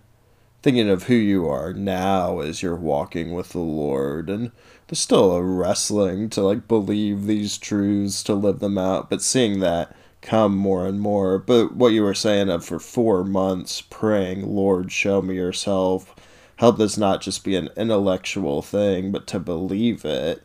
thinking 0.61 0.89
of 0.89 1.03
who 1.03 1.15
you 1.15 1.47
are 1.47 1.71
now 1.71 2.41
as 2.41 2.61
you're 2.61 2.75
walking 2.75 3.31
with 3.31 3.51
the 3.51 3.59
Lord 3.59 4.29
and 4.29 4.51
there's 4.87 4.99
still 4.99 5.31
a 5.31 5.41
wrestling 5.41 6.29
to 6.31 6.41
like 6.41 6.67
believe 6.67 7.27
these 7.27 7.57
truths 7.57 8.23
to 8.23 8.33
live 8.33 8.59
them 8.59 8.77
out 8.77 9.09
but 9.09 9.21
seeing 9.21 9.61
that 9.61 9.95
come 10.23 10.55
more 10.55 10.87
and 10.87 10.99
more. 10.99 11.37
But 11.37 11.75
what 11.75 11.93
you 11.93 12.01
were 12.01 12.15
saying 12.15 12.49
of 12.49 12.65
for 12.65 12.79
4 12.79 13.23
months 13.23 13.81
praying 13.81 14.47
Lord 14.47 14.91
show 14.91 15.21
me 15.21 15.35
yourself. 15.35 16.15
Help 16.55 16.77
this 16.77 16.97
not 16.97 17.21
just 17.21 17.43
be 17.43 17.55
an 17.55 17.69
intellectual 17.77 18.61
thing 18.61 19.11
but 19.11 19.27
to 19.27 19.39
believe 19.39 20.05
it. 20.05 20.41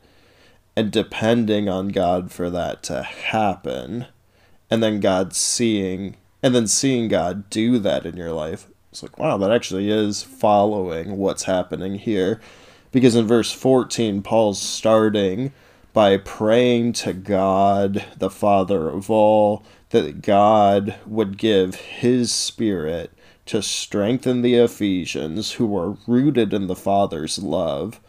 And 0.77 0.91
depending 0.91 1.69
on 1.69 1.89
God 1.89 2.31
for 2.31 2.51
that 2.51 2.83
to 2.85 3.03
happen 3.03 4.07
and 4.71 4.83
then 4.83 5.01
God 5.01 5.35
seeing 5.35 6.17
and 6.43 6.55
then 6.55 6.67
seeing 6.67 7.09
God 7.09 7.49
do 7.51 7.79
that 7.79 8.05
in 8.05 8.17
your 8.17 8.33
life 8.33 8.69
it's 8.91 9.03
like 9.03 9.19
wow 9.19 9.37
that 9.39 9.51
actually 9.51 9.91
is 9.91 10.23
following 10.23 11.17
what's 11.17 11.45
happening 11.45 11.97
here. 11.97 12.41
Because 12.91 13.15
in 13.15 13.27
verse 13.27 13.53
14 13.53 14.23
Paul's 14.23 14.61
starting 14.61 15.53
by 15.93 16.17
praying 16.17 16.93
to 16.93 17.13
God 17.13 18.05
the 18.17 18.31
father 18.31 18.89
of 18.89 19.11
all 19.11 19.65
that 19.91 20.23
God 20.23 20.97
would 21.07 21.39
give 21.39 21.77
his 21.77 22.33
spirit 22.33 23.13
to 23.47 23.63
strengthen 23.63 24.43
the 24.43 24.55
Ephesians 24.55 25.53
who 25.53 25.67
were 25.67 25.97
rooted 26.07 26.53
in 26.53 26.67
the 26.67 26.77
father's 26.77 27.39
love 27.39 28.01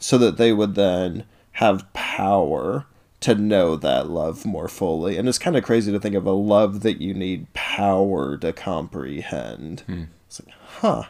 so 0.00 0.16
that 0.16 0.36
they 0.38 0.52
would 0.52 0.74
then 0.74 1.24
have 1.52 1.92
power 1.92 2.86
to 3.20 3.34
know 3.34 3.76
that 3.76 4.08
love 4.08 4.46
more 4.46 4.68
fully. 4.68 5.16
And 5.16 5.28
it's 5.28 5.38
kind 5.38 5.56
of 5.56 5.64
crazy 5.64 5.92
to 5.92 6.00
think 6.00 6.14
of 6.14 6.26
a 6.26 6.32
love 6.32 6.80
that 6.82 7.00
you 7.00 7.12
need 7.12 7.52
power 7.52 8.36
to 8.38 8.52
comprehend. 8.52 9.80
Hmm. 9.80 10.04
It's 10.26 10.40
like, 10.44 10.54
huh. 10.54 11.04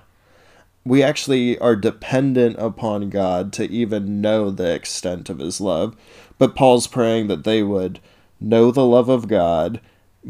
We 0.89 1.03
actually 1.03 1.59
are 1.59 1.77
dependent 1.77 2.57
upon 2.59 3.11
God 3.11 3.53
to 3.53 3.71
even 3.71 4.23
know 4.23 4.51
the 4.51 4.73
extent 4.73 5.29
of 5.29 5.39
his 5.39 5.61
love. 5.61 5.95
But 6.39 6.57
Paul's 6.57 6.87
praying 6.87 7.27
that 7.27 7.45
they 7.45 7.63
would 7.63 8.01
know 8.41 8.71
the 8.71 8.87
love 8.87 9.11
of 9.11 9.29
God 9.29 9.83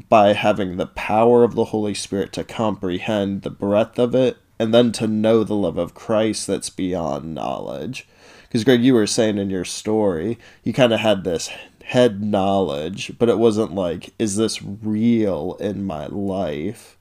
by 0.08 0.32
having 0.32 0.76
the 0.76 0.86
power 0.86 1.44
of 1.44 1.54
the 1.54 1.66
Holy 1.66 1.94
Spirit 1.94 2.32
to 2.32 2.42
comprehend 2.42 3.42
the 3.42 3.50
breadth 3.50 4.00
of 4.00 4.16
it, 4.16 4.38
and 4.58 4.74
then 4.74 4.90
to 4.92 5.06
know 5.06 5.44
the 5.44 5.54
love 5.54 5.78
of 5.78 5.94
Christ 5.94 6.48
that's 6.48 6.70
beyond 6.70 7.36
knowledge. 7.36 8.08
Because, 8.42 8.64
Greg, 8.64 8.82
you 8.82 8.94
were 8.94 9.06
saying 9.06 9.38
in 9.38 9.50
your 9.50 9.64
story, 9.64 10.40
you 10.64 10.72
kind 10.72 10.92
of 10.92 10.98
had 10.98 11.22
this 11.22 11.50
head 11.84 12.20
knowledge, 12.20 13.12
but 13.16 13.28
it 13.28 13.38
wasn't 13.38 13.76
like, 13.76 14.12
is 14.18 14.34
this 14.34 14.60
real 14.60 15.56
in 15.60 15.84
my 15.84 16.06
life? 16.06 16.96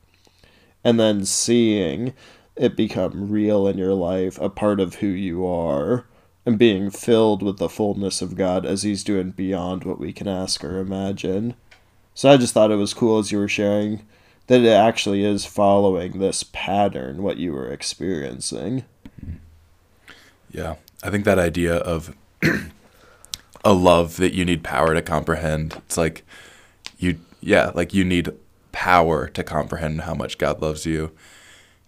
And 0.83 0.99
then 0.99 1.25
seeing 1.25 2.13
it 2.57 2.75
become 2.75 3.29
real 3.29 3.67
in 3.67 3.77
your 3.77 3.93
life, 3.93 4.39
a 4.39 4.49
part 4.49 4.79
of 4.79 4.95
who 4.95 5.07
you 5.07 5.45
are, 5.45 6.05
and 6.45 6.57
being 6.57 6.89
filled 6.89 7.43
with 7.43 7.57
the 7.57 7.69
fullness 7.69 8.21
of 8.21 8.35
God 8.35 8.65
as 8.65 8.83
He's 8.83 9.03
doing 9.03 9.31
beyond 9.31 9.83
what 9.83 9.99
we 9.99 10.13
can 10.13 10.27
ask 10.27 10.63
or 10.63 10.79
imagine. 10.79 11.55
So 12.13 12.29
I 12.29 12.37
just 12.37 12.53
thought 12.53 12.71
it 12.71 12.77
was 12.77 12.93
cool 12.93 13.19
as 13.19 13.31
you 13.31 13.37
were 13.37 13.47
sharing 13.47 14.01
that 14.47 14.61
it 14.61 14.69
actually 14.69 15.23
is 15.23 15.45
following 15.45 16.19
this 16.19 16.43
pattern, 16.51 17.21
what 17.21 17.37
you 17.37 17.51
were 17.51 17.69
experiencing. 17.69 18.85
Yeah. 20.49 20.75
I 21.03 21.09
think 21.09 21.25
that 21.25 21.37
idea 21.37 21.75
of 21.75 22.15
a 23.63 23.73
love 23.73 24.17
that 24.17 24.33
you 24.33 24.45
need 24.45 24.63
power 24.63 24.93
to 24.93 25.01
comprehend, 25.01 25.73
it's 25.85 25.97
like 25.97 26.23
you, 26.97 27.19
yeah, 27.41 27.71
like 27.75 27.93
you 27.93 28.03
need 28.03 28.33
power 28.71 29.27
to 29.27 29.43
comprehend 29.43 30.01
how 30.01 30.13
much 30.13 30.37
God 30.37 30.61
loves 30.61 30.85
you. 30.85 31.11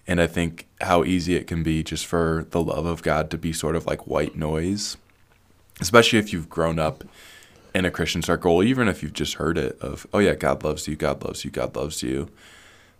And 0.09 0.19
I 0.19 0.25
think 0.25 0.65
how 0.81 1.03
easy 1.03 1.35
it 1.35 1.45
can 1.45 1.61
be 1.61 1.83
just 1.83 2.07
for 2.07 2.47
the 2.49 2.63
love 2.63 2.87
of 2.87 3.03
God 3.03 3.29
to 3.29 3.37
be 3.37 3.53
sort 3.53 3.75
of 3.75 3.85
like 3.85 4.07
white 4.07 4.35
noise, 4.35 4.97
especially 5.79 6.17
if 6.17 6.33
you've 6.33 6.49
grown 6.49 6.79
up 6.79 7.03
in 7.75 7.85
a 7.85 7.91
Christian 7.91 8.23
circle, 8.23 8.63
even 8.63 8.87
if 8.87 9.03
you've 9.03 9.13
just 9.13 9.35
heard 9.35 9.55
it 9.55 9.79
of, 9.81 10.07
oh 10.11 10.17
yeah, 10.17 10.33
God 10.33 10.63
loves 10.63 10.87
you, 10.87 10.95
God 10.95 11.23
loves 11.23 11.45
you, 11.45 11.51
God 11.51 11.75
loves 11.75 12.01
you. 12.01 12.27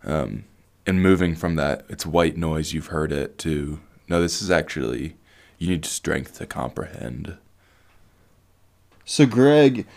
Um, 0.03 0.43
and 0.85 1.01
moving 1.01 1.35
from 1.35 1.55
that, 1.55 1.83
it's 1.89 2.05
white 2.05 2.37
noise, 2.37 2.73
you've 2.73 2.87
heard 2.87 3.11
it, 3.11 3.39
to 3.39 3.79
no, 4.07 4.21
this 4.21 4.39
is 4.39 4.51
actually, 4.51 5.15
you 5.57 5.67
need 5.67 5.85
strength 5.85 6.37
to 6.37 6.45
comprehend. 6.45 7.37
So, 9.03 9.25
Greg, 9.25 9.87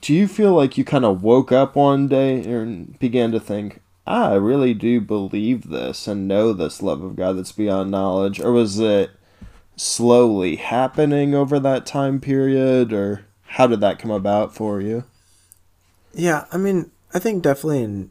do 0.00 0.14
you 0.14 0.26
feel 0.26 0.54
like 0.54 0.78
you 0.78 0.86
kind 0.86 1.04
of 1.04 1.22
woke 1.22 1.52
up 1.52 1.76
one 1.76 2.08
day 2.08 2.42
and 2.42 2.98
began 2.98 3.30
to 3.32 3.40
think, 3.40 3.81
I 4.06 4.34
really 4.34 4.74
do 4.74 5.00
believe 5.00 5.68
this 5.68 6.08
and 6.08 6.26
know 6.26 6.52
this 6.52 6.82
love 6.82 7.02
of 7.02 7.16
God 7.16 7.38
that's 7.38 7.52
beyond 7.52 7.90
knowledge? 7.90 8.40
Or 8.40 8.52
was 8.52 8.78
it 8.78 9.10
slowly 9.76 10.56
happening 10.56 11.34
over 11.34 11.60
that 11.60 11.86
time 11.86 12.20
period? 12.20 12.92
Or 12.92 13.26
how 13.42 13.66
did 13.66 13.80
that 13.80 13.98
come 13.98 14.10
about 14.10 14.54
for 14.54 14.80
you? 14.80 15.04
Yeah, 16.12 16.46
I 16.50 16.56
mean, 16.56 16.90
I 17.14 17.18
think 17.18 17.42
definitely 17.42 17.82
in 17.82 18.10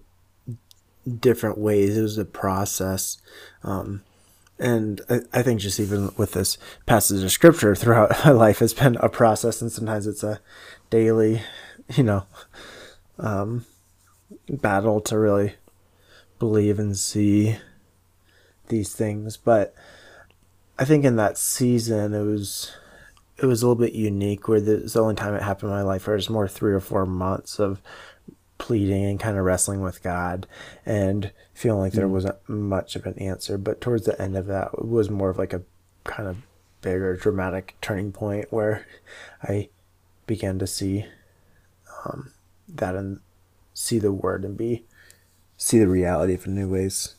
different 1.19 1.57
ways. 1.57 1.98
It 1.98 2.01
was 2.01 2.17
a 2.17 2.25
process. 2.25 3.17
Um, 3.63 4.03
and 4.60 5.01
I, 5.10 5.21
I, 5.33 5.41
think 5.41 5.60
just 5.60 5.79
even 5.79 6.12
with 6.17 6.33
this 6.33 6.57
passage 6.86 7.24
of 7.24 7.31
scripture 7.31 7.75
throughout 7.75 8.12
my 8.25 8.31
life 8.31 8.60
has 8.60 8.74
been 8.74 8.95
a 8.98 9.10
process, 9.10 9.62
and 9.62 9.71
sometimes 9.71 10.07
it's 10.07 10.24
a 10.24 10.39
daily, 10.89 11.41
you 11.95 12.03
know, 12.03 12.25
um, 13.17 13.65
battle 14.50 15.01
to 15.01 15.17
really 15.17 15.55
believe 16.41 16.79
and 16.79 16.98
see 16.98 17.57
these 18.67 18.93
things. 18.95 19.38
But 19.38 19.75
I 20.79 20.86
think 20.86 21.05
in 21.05 21.15
that 21.17 21.38
season, 21.38 22.15
it 22.15 22.24
was 22.24 22.75
it 23.38 23.45
was 23.45 23.62
a 23.62 23.67
little 23.67 23.81
bit 23.81 23.93
unique 23.93 24.48
where 24.48 24.60
the, 24.60 24.77
the 24.77 25.00
only 25.00 25.15
time 25.15 25.36
it 25.36 25.43
happened 25.43 25.71
in 25.71 25.77
my 25.77 25.83
life 25.83 26.07
where 26.07 26.15
it 26.15 26.17
was 26.17 26.29
more 26.29 26.48
three 26.48 26.74
or 26.74 26.79
four 26.79 27.05
months 27.05 27.60
of 27.60 27.79
pleading 28.57 29.05
and 29.05 29.19
kind 29.19 29.38
of 29.38 29.45
wrestling 29.45 29.81
with 29.81 30.01
God 30.01 30.48
and 30.83 31.31
feeling 31.53 31.79
like 31.79 31.93
there 31.93 32.07
mm. 32.07 32.12
wasn't 32.12 32.50
much 32.50 32.95
of 32.95 33.05
an 33.05 33.17
answer. 33.19 33.60
But 33.60 33.79
towards 33.79 34.05
the 34.05 34.19
end 34.19 34.36
of 34.36 34.48
that, 34.48 34.69
it 34.74 34.86
was 34.86 35.12
more 35.12 35.29
of 35.29 35.38
like 35.38 35.53
a 35.53 35.62
kind 36.03 36.27
of 36.27 36.38
bigger 36.81 37.15
dramatic 37.15 37.75
turning 37.81 38.12
point 38.12 38.51
where 38.51 38.88
I 39.43 39.69
began 40.25 40.57
to 40.57 40.65
see 40.65 41.05
um, 42.05 42.31
that 42.67 42.95
and 42.95 43.19
see 43.75 44.00
the 44.00 44.12
word 44.12 44.43
and 44.43 44.57
be 44.57 44.86
see 45.61 45.77
the 45.77 45.87
reality 45.87 46.33
of 46.33 46.47
new 46.47 46.67
ways. 46.67 47.15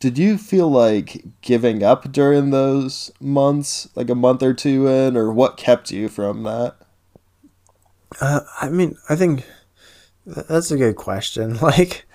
Did 0.00 0.18
you 0.18 0.36
feel 0.36 0.68
like 0.68 1.24
giving 1.40 1.82
up 1.82 2.10
during 2.12 2.50
those 2.50 3.12
months, 3.20 3.88
like 3.94 4.10
a 4.10 4.14
month 4.14 4.42
or 4.42 4.52
two 4.52 4.88
in, 4.88 5.16
or 5.16 5.32
what 5.32 5.56
kept 5.56 5.92
you 5.92 6.08
from 6.08 6.42
that? 6.42 6.76
Uh, 8.20 8.40
I 8.60 8.68
mean, 8.68 8.98
I 9.08 9.14
think 9.16 9.46
that's 10.26 10.70
a 10.70 10.76
good 10.76 10.96
question. 10.96 11.58
Like, 11.62 12.06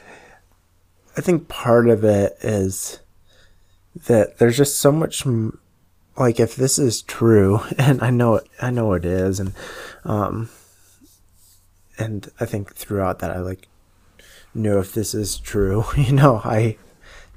I 1.17 1.21
think 1.21 1.47
part 1.47 1.89
of 1.89 2.03
it 2.03 2.37
is 2.41 2.99
that 4.07 4.37
there's 4.37 4.57
just 4.57 4.77
so 4.77 4.91
much. 4.91 5.25
Like, 6.17 6.39
if 6.39 6.55
this 6.55 6.77
is 6.77 7.01
true, 7.01 7.61
and 7.77 8.03
I 8.03 8.09
know 8.09 8.35
it, 8.35 8.47
I 8.61 8.71
know 8.71 8.91
it 8.93 9.05
is, 9.05 9.39
and 9.39 9.53
um, 10.03 10.49
and 11.97 12.29
I 12.41 12.45
think 12.45 12.75
throughout 12.75 13.19
that 13.19 13.31
I 13.31 13.39
like 13.39 13.68
knew 14.53 14.79
if 14.79 14.93
this 14.93 15.13
is 15.13 15.37
true, 15.39 15.85
you 15.97 16.13
know, 16.13 16.41
I 16.43 16.77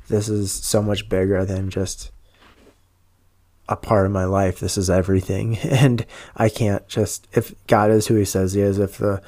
this 0.08 0.28
is 0.28 0.52
so 0.52 0.82
much 0.82 1.08
bigger 1.08 1.44
than 1.44 1.70
just 1.70 2.10
a 3.68 3.76
part 3.76 4.06
of 4.06 4.12
my 4.12 4.24
life. 4.24 4.60
This 4.60 4.76
is 4.76 4.90
everything, 4.90 5.56
and 5.58 6.04
I 6.36 6.48
can't 6.48 6.86
just 6.88 7.28
if 7.32 7.54
God 7.66 7.90
is 7.90 8.06
who 8.06 8.14
He 8.16 8.24
says 8.24 8.52
He 8.52 8.60
is. 8.60 8.78
If 8.78 8.98
the 8.98 9.22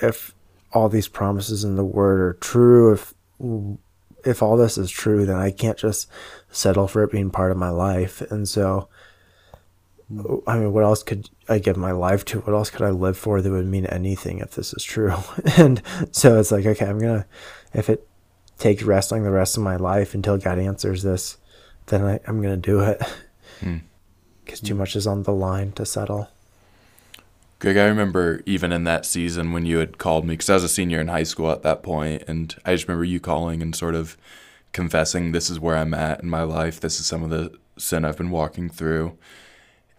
if 0.00 0.34
all 0.72 0.88
these 0.88 1.08
promises 1.08 1.64
in 1.64 1.76
the 1.76 1.84
word 1.84 2.20
are 2.20 2.32
true, 2.34 2.92
if 2.92 3.14
if 4.24 4.42
all 4.42 4.56
this 4.56 4.78
is 4.78 4.90
true, 4.90 5.26
then 5.26 5.36
I 5.36 5.50
can't 5.50 5.78
just 5.78 6.08
settle 6.50 6.88
for 6.88 7.02
it 7.02 7.10
being 7.10 7.30
part 7.30 7.50
of 7.50 7.56
my 7.56 7.70
life. 7.70 8.20
And 8.30 8.48
so, 8.48 8.88
I 10.46 10.58
mean, 10.58 10.72
what 10.72 10.84
else 10.84 11.02
could 11.02 11.30
I 11.48 11.58
give 11.58 11.76
my 11.76 11.92
life 11.92 12.24
to? 12.26 12.40
What 12.40 12.54
else 12.54 12.70
could 12.70 12.82
I 12.82 12.90
live 12.90 13.16
for 13.16 13.40
that 13.40 13.50
would 13.50 13.66
mean 13.66 13.86
anything 13.86 14.38
if 14.38 14.52
this 14.52 14.74
is 14.74 14.84
true? 14.84 15.14
and 15.56 15.82
so 16.10 16.38
it's 16.38 16.52
like, 16.52 16.66
okay, 16.66 16.86
I'm 16.86 16.98
gonna, 16.98 17.26
if 17.72 17.88
it 17.88 18.06
takes 18.58 18.82
wrestling 18.82 19.22
the 19.22 19.30
rest 19.30 19.56
of 19.56 19.62
my 19.62 19.76
life 19.76 20.14
until 20.14 20.36
God 20.38 20.58
answers 20.58 21.02
this, 21.02 21.38
then 21.86 22.04
I, 22.04 22.20
am 22.26 22.42
gonna 22.42 22.56
do 22.56 22.80
it. 22.80 22.98
Because 24.44 24.60
hmm. 24.60 24.66
too 24.66 24.74
much 24.74 24.96
is 24.96 25.06
on 25.06 25.22
the 25.22 25.32
line 25.32 25.72
to 25.72 25.86
settle. 25.86 26.28
Greg, 27.58 27.76
I 27.76 27.84
remember 27.84 28.42
even 28.44 28.72
in 28.72 28.84
that 28.84 29.06
season 29.06 29.52
when 29.52 29.66
you 29.66 29.78
had 29.78 29.96
called 29.96 30.24
me, 30.24 30.34
because 30.34 30.50
I 30.50 30.54
was 30.54 30.64
a 30.64 30.68
senior 30.68 31.00
in 31.00 31.08
high 31.08 31.22
school 31.22 31.50
at 31.50 31.62
that 31.62 31.82
point, 31.82 32.24
and 32.26 32.54
I 32.64 32.74
just 32.74 32.88
remember 32.88 33.04
you 33.04 33.20
calling 33.20 33.62
and 33.62 33.74
sort 33.74 33.94
of 33.94 34.16
confessing, 34.72 35.30
"This 35.30 35.48
is 35.48 35.60
where 35.60 35.76
I'm 35.76 35.94
at 35.94 36.22
in 36.22 36.28
my 36.28 36.42
life. 36.42 36.80
This 36.80 36.98
is 36.98 37.06
some 37.06 37.22
of 37.22 37.30
the 37.30 37.56
sin 37.78 38.04
I've 38.04 38.18
been 38.18 38.30
walking 38.30 38.68
through." 38.68 39.16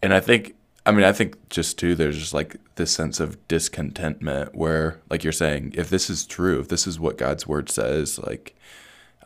And 0.03 0.13
I 0.13 0.19
think, 0.19 0.55
I 0.85 0.91
mean, 0.91 1.05
I 1.05 1.13
think 1.13 1.49
just 1.49 1.79
too, 1.79 1.95
there's 1.95 2.19
just 2.19 2.33
like 2.33 2.57
this 2.75 2.91
sense 2.91 3.21
of 3.21 3.47
discontentment 3.47 4.53
where, 4.53 4.99
like 5.09 5.23
you're 5.23 5.31
saying, 5.31 5.73
if 5.75 5.89
this 5.89 6.09
is 6.09 6.25
true, 6.25 6.59
if 6.59 6.67
this 6.67 6.85
is 6.85 6.99
what 6.99 7.17
God's 7.17 7.47
word 7.47 7.69
says, 7.69 8.19
like, 8.19 8.53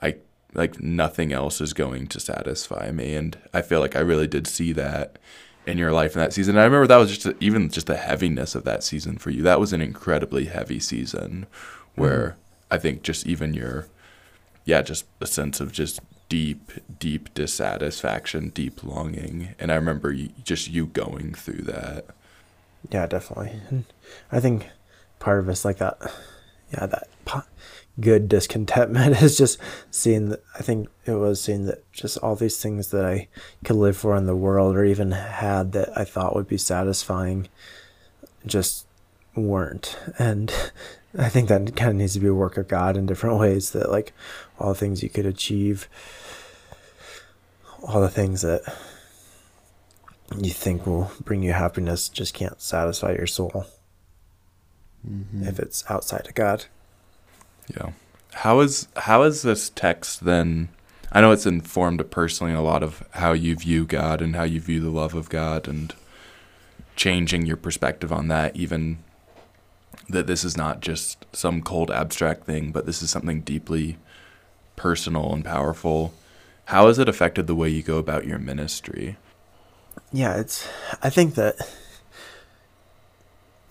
I 0.02 0.18
like 0.54 0.80
nothing 0.80 1.34
else 1.34 1.60
is 1.60 1.74
going 1.74 2.08
to 2.08 2.20
satisfy 2.20 2.92
me, 2.92 3.16
and 3.16 3.38
I 3.54 3.64
feel 3.64 3.80
like 3.80 3.96
I 3.96 4.00
really 4.00 4.28
did 4.28 4.46
see 4.46 4.72
that 4.74 5.18
in 5.66 5.80
your 5.80 5.92
life 5.92 6.14
in 6.14 6.22
that 6.22 6.32
season. 6.32 6.56
And 6.56 6.62
I 6.62 6.66
remember 6.66 6.88
that 6.88 6.98
was 6.98 7.10
just 7.10 7.26
a, 7.26 7.36
even 7.44 7.70
just 7.70 7.88
the 7.88 7.98
heaviness 7.98 8.54
of 8.56 8.64
that 8.64 8.84
season 8.84 9.18
for 9.18 9.32
you. 9.32 9.42
That 9.42 9.60
was 9.60 9.74
an 9.74 9.82
incredibly 9.82 10.46
heavy 10.46 10.80
season 10.80 11.48
where 11.96 12.30
mm-hmm. 12.30 12.74
I 12.76 12.78
think 12.78 13.02
just 13.02 13.26
even 13.26 13.54
your 13.56 13.88
yeah, 14.64 14.82
just 14.82 15.06
a 15.22 15.26
sense 15.26 15.60
of 15.60 15.72
just 15.72 16.02
deep, 16.30 16.72
deep 17.00 17.34
dissatisfaction, 17.34 18.50
deep 18.50 18.84
longing. 18.84 19.56
And 19.60 19.72
I 19.72 19.76
remember 19.76 20.12
you, 20.12 20.30
just 20.44 20.70
you 20.70 20.88
going 20.88 21.34
through 21.34 21.64
that. 21.64 22.06
Yeah, 22.92 23.06
definitely. 23.08 23.60
And 23.70 23.86
I 24.32 24.40
think 24.40 24.70
part 25.20 25.40
of 25.40 25.50
it's 25.50 25.66
like 25.66 25.78
that, 25.78 26.00
yeah, 26.72 26.86
that 26.86 27.08
good 28.00 28.30
discontentment 28.30 29.22
is 29.22 29.38
just 29.38 29.60
seeing 29.92 30.30
that 30.30 30.44
I 30.56 30.62
think 30.62 30.90
it 31.06 31.14
was 31.14 31.42
seeing 31.42 31.66
that 31.66 31.92
just 31.92 32.18
all 32.18 32.36
these 32.36 32.62
things 32.62 32.92
that 32.92 33.06
I 33.06 33.28
could 33.64 33.76
live 33.76 33.98
for 33.98 34.16
in 34.16 34.26
the 34.26 34.36
world 34.36 34.76
or 34.76 34.84
even 34.84 35.12
had 35.12 35.72
that 35.74 35.98
I 35.98 36.04
thought 36.04 36.36
would 36.36 36.48
be 36.48 36.58
satisfying 36.58 37.48
just 38.46 38.86
weren't. 39.36 39.98
And 40.18 40.54
I 41.18 41.30
think 41.30 41.50
that 41.50 41.76
kind 41.76 41.92
of 41.92 41.96
needs 41.96 42.14
to 42.14 42.20
be 42.20 42.28
a 42.28 42.34
work 42.34 42.58
of 42.58 42.68
God 42.68 42.98
in 42.98 43.06
different 43.06 43.40
ways 43.40 43.72
that 43.72 43.90
like 43.90 44.14
all 44.60 44.70
the 44.70 44.80
things 44.80 45.04
you 45.04 45.10
could 45.10 45.26
achieve, 45.26 45.88
all 47.84 48.02
the 48.02 48.10
things 48.10 48.42
that 48.42 48.62
you 50.36 50.52
think 50.52 50.86
will 50.86 51.12
bring 51.24 51.44
you 51.44 51.54
happiness 51.54 52.10
just 52.10 52.34
can't 52.34 52.62
satisfy 52.62 53.14
your 53.14 53.28
soul 53.28 53.66
mm-hmm. 55.08 55.48
if 55.48 55.60
it's 55.60 55.90
outside 55.90 56.28
of 56.28 56.36
God. 56.36 56.66
Yeah. 57.74 57.92
How 58.34 58.60
is 58.60 58.88
how 58.96 59.24
is 59.24 59.42
this 59.42 59.70
text 59.70 60.26
then? 60.26 60.70
I 61.12 61.22
know 61.22 61.32
it's 61.32 61.46
informed 61.46 62.10
personally 62.12 62.54
a 62.54 62.62
lot 62.62 62.84
of 62.84 63.04
how 63.12 63.32
you 63.32 63.56
view 63.56 63.86
God 63.86 64.22
and 64.22 64.36
how 64.36 64.44
you 64.44 64.60
view 64.60 64.82
the 64.82 64.90
love 64.90 65.14
of 65.14 65.30
God 65.30 65.68
and 65.68 65.94
changing 66.96 67.46
your 67.46 67.58
perspective 67.58 68.12
on 68.12 68.28
that 68.28 68.56
even 68.56 68.98
that 70.10 70.28
this 70.28 70.44
is 70.44 70.58
not 70.58 70.82
just 70.82 71.26
some 71.34 71.62
cold 71.62 71.92
abstract 71.92 72.46
thing, 72.46 72.72
but 72.72 72.86
this 72.86 73.02
is 73.02 73.10
something 73.10 73.42
deeply 73.42 73.98
personal 74.78 75.34
and 75.34 75.44
powerful. 75.44 76.14
How 76.66 76.88
has 76.88 77.00
it 77.00 77.10
affected 77.10 77.48
the 77.48 77.56
way 77.56 77.68
you 77.68 77.84
go 77.84 77.98
about 77.98 78.26
your 78.26 78.40
ministry? 78.40 79.18
Yeah, 80.14 80.38
it's. 80.38 80.66
I 81.04 81.10
think 81.10 81.36
that 81.36 81.56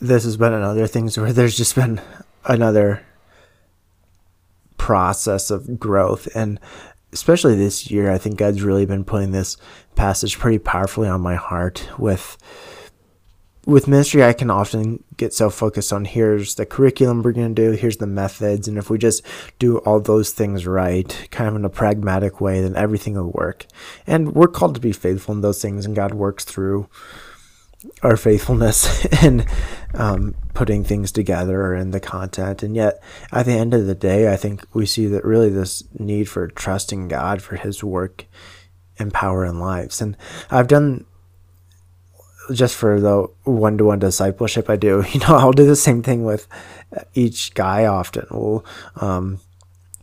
this 0.00 0.24
has 0.24 0.36
been 0.36 0.52
another 0.52 0.86
thing 0.86 1.08
where 1.10 1.32
there's 1.32 1.56
just 1.56 1.74
been 1.74 2.00
another 2.44 3.02
process 4.76 5.50
of 5.50 5.80
growth 5.80 6.28
and 6.36 6.60
especially 7.12 7.56
this 7.56 7.90
year 7.90 8.10
i 8.10 8.18
think 8.18 8.36
god's 8.36 8.62
really 8.62 8.86
been 8.86 9.04
putting 9.04 9.32
this 9.32 9.56
passage 9.96 10.38
pretty 10.38 10.58
powerfully 10.58 11.08
on 11.08 11.20
my 11.20 11.34
heart 11.34 11.88
with 11.98 12.36
with 13.66 13.86
ministry 13.88 14.24
i 14.24 14.32
can 14.32 14.50
often 14.50 15.02
get 15.16 15.34
so 15.34 15.50
focused 15.50 15.92
on 15.92 16.04
here's 16.04 16.54
the 16.54 16.64
curriculum 16.64 17.22
we're 17.22 17.32
going 17.32 17.54
to 17.54 17.62
do 17.62 17.72
here's 17.72 17.98
the 17.98 18.06
methods 18.06 18.66
and 18.66 18.78
if 18.78 18.88
we 18.88 18.96
just 18.96 19.22
do 19.58 19.78
all 19.78 20.00
those 20.00 20.30
things 20.30 20.66
right 20.66 21.28
kind 21.30 21.48
of 21.48 21.56
in 21.56 21.64
a 21.64 21.68
pragmatic 21.68 22.40
way 22.40 22.60
then 22.62 22.76
everything 22.76 23.14
will 23.14 23.32
work 23.32 23.66
and 24.06 24.34
we're 24.34 24.46
called 24.46 24.74
to 24.74 24.80
be 24.80 24.92
faithful 24.92 25.34
in 25.34 25.42
those 25.42 25.60
things 25.60 25.84
and 25.84 25.96
god 25.96 26.14
works 26.14 26.44
through 26.44 26.88
our 28.02 28.16
faithfulness 28.16 29.04
in 29.22 29.44
um, 29.94 30.34
putting 30.54 30.84
things 30.84 31.12
together 31.12 31.74
and 31.74 31.92
the 31.92 32.00
content. 32.00 32.62
And 32.62 32.74
yet, 32.74 33.02
at 33.32 33.46
the 33.46 33.52
end 33.52 33.74
of 33.74 33.86
the 33.86 33.94
day, 33.94 34.32
I 34.32 34.36
think 34.36 34.64
we 34.74 34.86
see 34.86 35.06
that 35.06 35.24
really 35.24 35.50
this 35.50 35.84
need 35.98 36.28
for 36.28 36.48
trusting 36.48 37.08
God 37.08 37.42
for 37.42 37.56
His 37.56 37.82
work 37.82 38.26
and 38.98 39.12
power 39.12 39.44
in 39.44 39.58
lives. 39.58 40.00
And 40.00 40.16
I've 40.50 40.68
done 40.68 41.04
just 42.52 42.74
for 42.76 43.00
the 43.00 43.28
one 43.44 43.78
to 43.78 43.84
one 43.84 43.98
discipleship 43.98 44.70
I 44.70 44.76
do, 44.76 45.04
you 45.10 45.20
know, 45.20 45.36
I'll 45.36 45.52
do 45.52 45.66
the 45.66 45.76
same 45.76 46.02
thing 46.02 46.24
with 46.24 46.46
each 47.14 47.54
guy 47.54 47.86
often. 47.86 48.26
We'll, 48.30 48.64
um, 48.96 49.40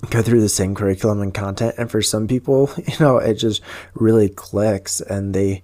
go 0.10 0.22
through 0.22 0.42
the 0.42 0.50
same 0.50 0.76
curriculum 0.76 1.22
and 1.22 1.34
content 1.34 1.74
and 1.78 1.90
for 1.90 2.02
some 2.02 2.28
people 2.28 2.70
you 2.90 2.94
know 3.00 3.20
it 3.20 3.36
just 3.36 3.62
really 3.94 4.28
clicks 4.28 5.00
and 5.00 5.34
they 5.34 5.64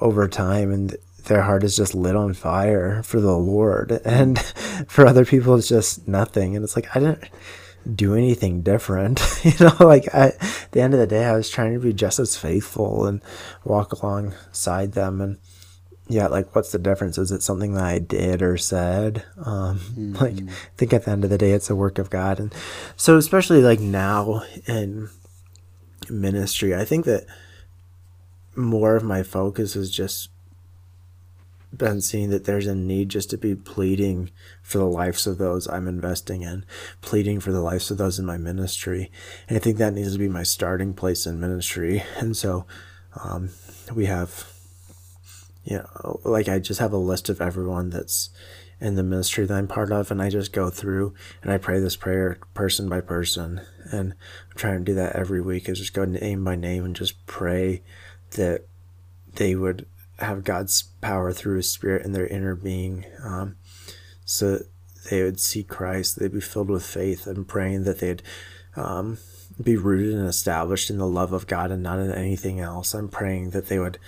over 0.00 0.28
time 0.28 0.70
and 0.70 0.96
their 1.24 1.42
heart 1.42 1.64
is 1.64 1.76
just 1.76 1.94
lit 1.94 2.16
on 2.16 2.34
fire 2.34 3.02
for 3.02 3.20
the 3.20 3.36
Lord. 3.36 4.00
And 4.04 4.38
for 4.88 5.06
other 5.06 5.24
people, 5.24 5.54
it's 5.54 5.68
just 5.68 6.06
nothing. 6.08 6.56
And 6.56 6.64
it's 6.64 6.76
like, 6.76 6.94
I 6.94 7.00
didn't 7.00 7.28
do 7.94 8.14
anything 8.14 8.62
different. 8.62 9.22
you 9.44 9.52
know, 9.60 9.76
like 9.80 10.12
I, 10.14 10.28
at 10.28 10.68
the 10.72 10.80
end 10.80 10.94
of 10.94 11.00
the 11.00 11.06
day, 11.06 11.24
I 11.24 11.36
was 11.36 11.50
trying 11.50 11.74
to 11.74 11.80
be 11.80 11.92
just 11.92 12.18
as 12.18 12.36
faithful 12.36 13.06
and 13.06 13.20
walk 13.64 13.92
alongside 13.92 14.92
them. 14.92 15.20
And 15.20 15.38
yeah, 16.10 16.26
like, 16.26 16.56
what's 16.56 16.72
the 16.72 16.78
difference? 16.78 17.18
Is 17.18 17.30
it 17.30 17.40
something 17.40 17.74
that 17.74 17.84
I 17.84 18.00
did 18.00 18.42
or 18.42 18.56
said? 18.56 19.24
Um, 19.38 19.78
mm-hmm. 19.78 20.14
Like, 20.16 20.38
I 20.38 20.76
think 20.76 20.92
at 20.92 21.04
the 21.04 21.12
end 21.12 21.22
of 21.22 21.30
the 21.30 21.38
day, 21.38 21.52
it's 21.52 21.70
a 21.70 21.76
work 21.76 21.98
of 21.98 22.10
God. 22.10 22.40
And 22.40 22.52
so, 22.96 23.16
especially 23.16 23.62
like 23.62 23.78
now 23.78 24.42
in 24.66 25.08
ministry, 26.08 26.74
I 26.74 26.84
think 26.84 27.04
that 27.04 27.26
more 28.56 28.96
of 28.96 29.04
my 29.04 29.22
focus 29.22 29.76
is 29.76 29.88
just 29.88 30.30
been 31.72 32.00
seeing 32.00 32.30
that 32.30 32.44
there's 32.44 32.66
a 32.66 32.74
need 32.74 33.08
just 33.08 33.30
to 33.30 33.38
be 33.38 33.54
pleading 33.54 34.30
for 34.62 34.78
the 34.78 34.86
lives 34.86 35.28
of 35.28 35.38
those 35.38 35.68
I'm 35.68 35.86
investing 35.86 36.42
in, 36.42 36.64
pleading 37.00 37.38
for 37.38 37.52
the 37.52 37.60
lives 37.60 37.88
of 37.92 37.98
those 37.98 38.18
in 38.18 38.26
my 38.26 38.36
ministry. 38.36 39.12
And 39.46 39.56
I 39.56 39.60
think 39.60 39.78
that 39.78 39.94
needs 39.94 40.12
to 40.12 40.18
be 40.18 40.28
my 40.28 40.42
starting 40.42 40.92
place 40.92 41.24
in 41.24 41.38
ministry. 41.38 42.02
And 42.16 42.36
so 42.36 42.66
um, 43.22 43.50
we 43.94 44.06
have, 44.06 44.49
know, 45.66 46.20
like 46.24 46.48
I 46.48 46.58
just 46.58 46.80
have 46.80 46.92
a 46.92 46.98
list 46.98 47.28
of 47.28 47.40
everyone 47.40 47.90
that's 47.90 48.30
in 48.80 48.94
the 48.94 49.02
ministry 49.02 49.44
that 49.44 49.54
I'm 49.54 49.68
part 49.68 49.92
of, 49.92 50.10
and 50.10 50.22
I 50.22 50.30
just 50.30 50.52
go 50.52 50.70
through 50.70 51.14
and 51.42 51.52
I 51.52 51.58
pray 51.58 51.80
this 51.80 51.96
prayer 51.96 52.38
person 52.54 52.88
by 52.88 53.00
person. 53.00 53.60
And 53.92 54.14
I'm 54.50 54.56
trying 54.56 54.78
to 54.78 54.84
do 54.84 54.94
that 54.94 55.16
every 55.16 55.40
week 55.40 55.68
is 55.68 55.78
just 55.78 55.92
go 55.92 56.04
name 56.04 56.44
by 56.44 56.56
name 56.56 56.84
and 56.84 56.96
just 56.96 57.26
pray 57.26 57.82
that 58.32 58.66
they 59.34 59.54
would 59.54 59.86
have 60.18 60.44
God's 60.44 60.82
power 61.00 61.32
through 61.32 61.56
His 61.56 61.70
Spirit 61.70 62.04
in 62.04 62.12
their 62.12 62.26
inner 62.26 62.54
being, 62.54 63.04
um, 63.22 63.56
so 64.24 64.60
they 65.10 65.22
would 65.22 65.40
see 65.40 65.62
Christ. 65.62 66.18
They'd 66.18 66.32
be 66.32 66.40
filled 66.40 66.70
with 66.70 66.84
faith. 66.84 67.26
and 67.26 67.48
praying 67.48 67.84
that 67.84 68.00
they'd 68.00 68.22
um, 68.76 69.18
be 69.62 69.76
rooted 69.76 70.14
and 70.14 70.28
established 70.28 70.90
in 70.90 70.98
the 70.98 71.06
love 71.06 71.32
of 71.32 71.46
God 71.46 71.70
and 71.70 71.82
not 71.82 71.98
in 71.98 72.12
anything 72.12 72.60
else. 72.60 72.94
I'm 72.94 73.08
praying 73.08 73.50
that 73.50 73.68
they 73.68 73.78
would 73.78 73.98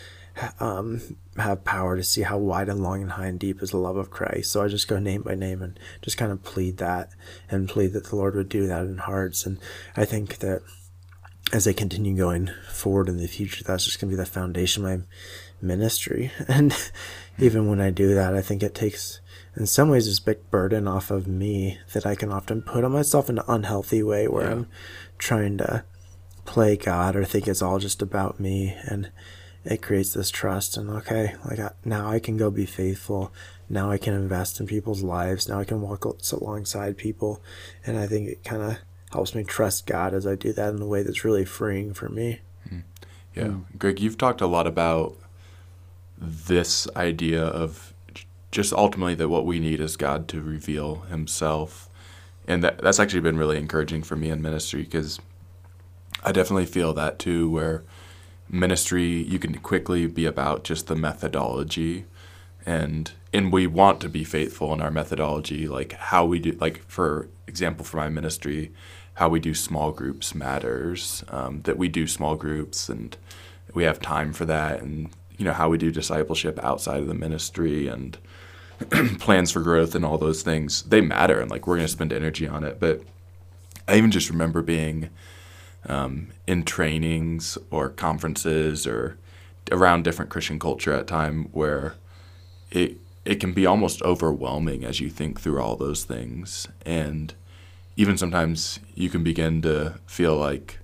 um, 0.60 1.16
have 1.36 1.64
power 1.64 1.96
to 1.96 2.02
see 2.02 2.22
how 2.22 2.38
wide 2.38 2.68
and 2.68 2.82
long 2.82 3.02
and 3.02 3.12
high 3.12 3.26
and 3.26 3.38
deep 3.38 3.62
is 3.62 3.70
the 3.70 3.78
love 3.78 3.96
of 3.96 4.10
Christ. 4.10 4.50
So 4.50 4.62
I 4.62 4.68
just 4.68 4.88
go 4.88 4.98
name 4.98 5.22
by 5.22 5.34
name 5.34 5.62
and 5.62 5.78
just 6.02 6.16
kind 6.16 6.32
of 6.32 6.42
plead 6.42 6.78
that 6.78 7.10
and 7.50 7.68
plead 7.68 7.92
that 7.92 8.06
the 8.06 8.16
Lord 8.16 8.34
would 8.34 8.48
do 8.48 8.66
that 8.66 8.84
in 8.84 8.98
hearts. 8.98 9.46
And 9.46 9.58
I 9.96 10.04
think 10.04 10.38
that 10.38 10.62
as 11.52 11.68
I 11.68 11.72
continue 11.72 12.16
going 12.16 12.50
forward 12.70 13.08
in 13.08 13.18
the 13.18 13.26
future, 13.26 13.64
that's 13.64 13.84
just 13.84 14.00
going 14.00 14.10
to 14.10 14.16
be 14.16 14.20
the 14.20 14.26
foundation 14.26 14.84
of 14.84 15.00
my 15.00 15.04
ministry. 15.60 16.32
And 16.48 16.74
even 17.38 17.68
when 17.68 17.80
I 17.80 17.90
do 17.90 18.14
that, 18.14 18.34
I 18.34 18.42
think 18.42 18.62
it 18.62 18.74
takes, 18.74 19.20
in 19.56 19.66
some 19.66 19.88
ways, 19.88 20.06
this 20.06 20.20
big 20.20 20.50
burden 20.50 20.86
off 20.86 21.10
of 21.10 21.26
me 21.26 21.78
that 21.92 22.06
I 22.06 22.14
can 22.14 22.30
often 22.30 22.62
put 22.62 22.84
on 22.84 22.92
myself 22.92 23.30
in 23.30 23.38
an 23.38 23.44
unhealthy 23.48 24.02
way 24.02 24.28
where 24.28 24.44
yeah. 24.44 24.52
I'm 24.52 24.66
trying 25.18 25.58
to 25.58 25.84
play 26.44 26.76
God 26.76 27.16
or 27.16 27.24
think 27.24 27.48
it's 27.48 27.62
all 27.62 27.78
just 27.78 28.02
about 28.02 28.40
me. 28.40 28.76
And 28.84 29.10
it 29.64 29.82
creates 29.82 30.12
this 30.12 30.30
trust. 30.30 30.76
And 30.76 30.90
okay, 30.90 31.34
like 31.44 31.58
I, 31.58 31.72
now 31.84 32.08
I 32.08 32.18
can 32.18 32.36
go 32.36 32.50
be 32.50 32.66
faithful. 32.66 33.32
Now 33.68 33.90
I 33.90 33.98
can 33.98 34.14
invest 34.14 34.60
in 34.60 34.66
people's 34.66 35.02
lives. 35.02 35.48
Now 35.48 35.60
I 35.60 35.64
can 35.64 35.80
walk 35.80 36.04
alongside 36.04 36.96
people. 36.96 37.40
And 37.86 37.98
I 37.98 38.06
think 38.06 38.28
it 38.28 38.44
kind 38.44 38.62
of 38.62 38.78
helps 39.12 39.34
me 39.34 39.44
trust 39.44 39.86
God 39.86 40.14
as 40.14 40.26
I 40.26 40.34
do 40.34 40.52
that 40.52 40.74
in 40.74 40.82
a 40.82 40.86
way 40.86 41.02
that's 41.02 41.24
really 41.24 41.44
freeing 41.44 41.94
for 41.94 42.08
me. 42.08 42.40
Hmm. 42.68 42.78
Yeah. 43.34 43.44
Mm. 43.44 43.64
Greg, 43.78 44.00
you've 44.00 44.18
talked 44.18 44.40
a 44.40 44.46
lot 44.46 44.66
about 44.66 45.16
this 46.18 46.88
idea 46.96 47.44
of 47.44 47.92
just 48.50 48.72
ultimately 48.72 49.14
that 49.14 49.28
what 49.28 49.46
we 49.46 49.58
need 49.58 49.80
is 49.80 49.96
God 49.96 50.28
to 50.28 50.40
reveal 50.40 51.00
Himself, 51.10 51.88
and 52.46 52.62
that 52.62 52.78
that's 52.78 53.00
actually 53.00 53.20
been 53.20 53.38
really 53.38 53.58
encouraging 53.58 54.02
for 54.02 54.14
me 54.14 54.30
in 54.30 54.42
ministry 54.42 54.82
because 54.82 55.18
I 56.22 56.32
definitely 56.32 56.66
feel 56.66 56.92
that 56.94 57.18
too, 57.18 57.50
where 57.50 57.82
ministry 58.48 59.04
you 59.04 59.38
can 59.38 59.58
quickly 59.58 60.06
be 60.06 60.26
about 60.26 60.64
just 60.64 60.86
the 60.86 60.96
methodology. 60.96 62.04
And 62.64 63.12
and 63.32 63.52
we 63.52 63.66
want 63.66 64.00
to 64.00 64.08
be 64.08 64.24
faithful 64.24 64.72
in 64.72 64.80
our 64.80 64.90
methodology 64.90 65.66
like 65.66 65.92
how 65.94 66.24
we 66.24 66.38
do 66.38 66.52
like 66.60 66.86
for 66.86 67.28
example 67.46 67.84
for 67.84 67.96
my 67.96 68.08
ministry 68.08 68.72
how 69.14 69.28
we 69.28 69.40
do 69.40 69.54
small 69.54 69.90
groups 69.90 70.34
matters 70.34 71.24
um, 71.28 71.62
that 71.62 71.78
we 71.78 71.88
do 71.88 72.06
small 72.06 72.34
groups 72.34 72.88
and 72.88 73.16
we 73.74 73.84
have 73.84 74.00
time 74.00 74.32
for 74.32 74.44
that 74.44 74.80
and 74.82 75.10
you 75.36 75.44
know 75.44 75.52
how 75.52 75.68
we 75.68 75.78
do 75.78 75.90
discipleship 75.90 76.58
outside 76.62 77.00
of 77.00 77.08
the 77.08 77.14
ministry 77.14 77.88
and 77.88 78.18
plans 79.18 79.50
for 79.50 79.60
growth 79.60 79.94
and 79.94 80.04
all 80.04 80.18
those 80.18 80.42
things 80.42 80.82
they 80.82 81.00
matter 81.00 81.40
and 81.40 81.50
like 81.50 81.66
we're 81.66 81.76
going 81.76 81.86
to 81.86 81.92
spend 81.92 82.12
energy 82.12 82.46
on 82.46 82.64
it. 82.64 82.78
But 82.78 83.02
i 83.88 83.96
even 83.96 84.10
just 84.10 84.30
remember 84.30 84.62
being 84.62 85.10
um, 85.88 86.28
in 86.46 86.64
trainings 86.64 87.58
or 87.70 87.88
conferences 87.88 88.86
or 88.86 89.18
around 89.70 90.02
different 90.02 90.30
christian 90.30 90.58
culture 90.58 90.92
at 90.92 91.06
time 91.06 91.44
where 91.52 91.94
it 92.70 92.98
it 93.24 93.36
can 93.36 93.52
be 93.52 93.64
almost 93.64 94.02
overwhelming 94.02 94.84
as 94.84 95.00
you 95.00 95.08
think 95.08 95.40
through 95.40 95.60
all 95.60 95.76
those 95.76 96.04
things 96.04 96.66
and 96.84 97.34
even 97.96 98.16
sometimes 98.16 98.80
you 98.94 99.08
can 99.08 99.22
begin 99.22 99.62
to 99.62 99.94
feel 100.06 100.36
like 100.36 100.78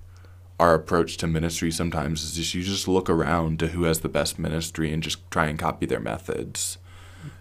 our 0.59 0.73
approach 0.73 1.17
to 1.17 1.27
ministry 1.27 1.71
sometimes 1.71 2.23
is 2.23 2.35
just 2.35 2.53
you 2.53 2.61
just 2.61 2.87
look 2.87 3.09
around 3.09 3.59
to 3.59 3.67
who 3.67 3.83
has 3.83 4.01
the 4.01 4.09
best 4.09 4.37
ministry 4.37 4.91
and 4.91 5.01
just 5.01 5.29
try 5.31 5.47
and 5.47 5.57
copy 5.57 5.85
their 5.85 6.01
methods. 6.01 6.77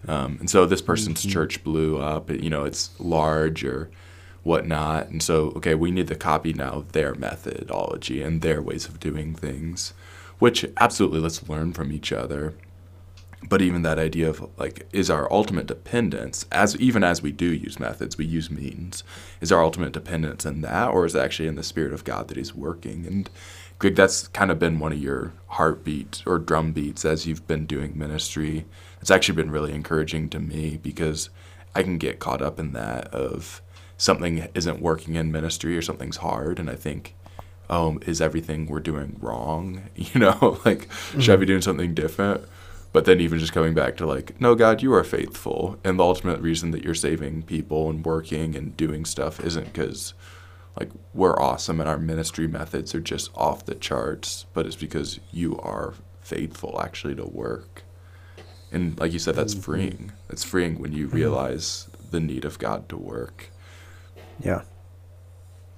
Um, 0.06 0.36
and 0.38 0.48
so 0.48 0.66
this 0.66 0.80
person's 0.80 1.20
mm-hmm. 1.20 1.30
church 1.30 1.64
blew 1.64 1.98
up. 1.98 2.30
You 2.30 2.48
know, 2.48 2.64
it's 2.64 2.90
large 3.00 3.64
or 3.64 3.90
whatnot, 4.48 5.08
and 5.08 5.22
so 5.22 5.52
okay, 5.56 5.74
we 5.74 5.90
need 5.90 6.08
to 6.08 6.14
copy 6.16 6.52
now 6.54 6.84
their 6.92 7.14
methodology 7.14 8.22
and 8.22 8.40
their 8.40 8.62
ways 8.62 8.88
of 8.88 8.98
doing 8.98 9.34
things, 9.34 9.92
which 10.38 10.64
absolutely 10.78 11.20
let's 11.20 11.48
learn 11.48 11.72
from 11.74 11.92
each 11.92 12.12
other. 12.12 12.54
But 13.46 13.62
even 13.62 13.82
that 13.82 13.98
idea 13.98 14.30
of 14.30 14.50
like 14.56 14.88
is 14.92 15.10
our 15.10 15.32
ultimate 15.32 15.66
dependence 15.66 16.46
as 16.50 16.76
even 16.78 17.04
as 17.04 17.22
we 17.22 17.30
do 17.30 17.46
use 17.46 17.78
methods 17.78 18.18
we 18.18 18.24
use 18.24 18.50
means 18.50 19.04
is 19.40 19.52
our 19.52 19.62
ultimate 19.62 19.92
dependence 19.92 20.44
in 20.44 20.62
that 20.62 20.88
or 20.88 21.06
is 21.06 21.14
it 21.14 21.20
actually 21.20 21.46
in 21.46 21.54
the 21.54 21.62
spirit 21.62 21.92
of 21.92 22.02
god 22.02 22.26
that 22.28 22.36
he's 22.36 22.54
working? 22.54 23.06
And 23.06 23.30
greg 23.78 23.94
that's 23.94 24.26
kind 24.28 24.50
of 24.50 24.58
been 24.58 24.80
one 24.80 24.92
of 24.92 24.98
your 24.98 25.34
heartbeats 25.46 26.24
or 26.26 26.38
drum 26.40 26.72
beats 26.72 27.04
as 27.04 27.26
you've 27.26 27.46
been 27.46 27.64
doing 27.66 27.96
ministry. 27.96 28.64
It's 29.00 29.10
actually 29.10 29.36
been 29.36 29.52
really 29.52 29.72
encouraging 29.72 30.30
to 30.30 30.40
me 30.40 30.78
because 30.82 31.30
i 31.76 31.82
can 31.84 31.98
get 31.98 32.18
caught 32.18 32.42
up 32.42 32.58
in 32.58 32.72
that 32.72 33.06
of 33.14 33.62
something 33.98 34.48
isn't 34.54 34.80
working 34.80 35.16
in 35.16 35.30
ministry 35.30 35.76
or 35.76 35.82
something's 35.82 36.18
hard 36.18 36.58
and 36.58 36.70
i 36.70 36.74
think 36.74 37.14
oh 37.68 37.98
is 38.06 38.22
everything 38.22 38.66
we're 38.66 38.80
doing 38.80 39.18
wrong 39.20 39.82
you 39.96 40.18
know 40.18 40.58
like 40.64 40.88
mm-hmm. 40.88 41.20
should 41.20 41.32
i 41.32 41.36
be 41.36 41.42
mm-hmm. 41.42 41.48
doing 41.48 41.62
something 41.62 41.92
different 41.92 42.42
but 42.92 43.04
then 43.04 43.20
even 43.20 43.38
just 43.38 43.52
coming 43.52 43.74
back 43.74 43.96
to 43.96 44.06
like, 44.06 44.40
no, 44.40 44.54
God, 44.54 44.82
you 44.82 44.92
are 44.94 45.04
faithful. 45.04 45.78
And 45.84 45.98
the 45.98 46.04
ultimate 46.04 46.40
reason 46.40 46.70
that 46.70 46.82
you're 46.82 46.94
saving 46.94 47.42
people 47.42 47.90
and 47.90 48.04
working 48.04 48.56
and 48.56 48.76
doing 48.76 49.04
stuff 49.04 49.40
isn't 49.40 49.66
because 49.66 50.14
like 50.78 50.90
we're 51.12 51.38
awesome 51.38 51.80
and 51.80 51.88
our 51.88 51.98
ministry 51.98 52.46
methods 52.46 52.94
are 52.94 53.00
just 53.00 53.30
off 53.36 53.66
the 53.66 53.74
charts, 53.74 54.46
but 54.54 54.64
it's 54.64 54.76
because 54.76 55.20
you 55.30 55.58
are 55.58 55.94
faithful 56.22 56.80
actually 56.80 57.14
to 57.16 57.26
work. 57.26 57.82
And 58.72 58.98
like 58.98 59.12
you 59.12 59.18
said, 59.18 59.34
that's 59.34 59.54
mm-hmm. 59.54 59.62
freeing. 59.62 60.12
It's 60.30 60.44
freeing 60.44 60.78
when 60.78 60.92
you 60.92 61.06
mm-hmm. 61.06 61.16
realize 61.16 61.88
the 62.10 62.20
need 62.20 62.44
of 62.44 62.58
God 62.58 62.88
to 62.88 62.96
work. 62.96 63.50
Yeah. 64.40 64.62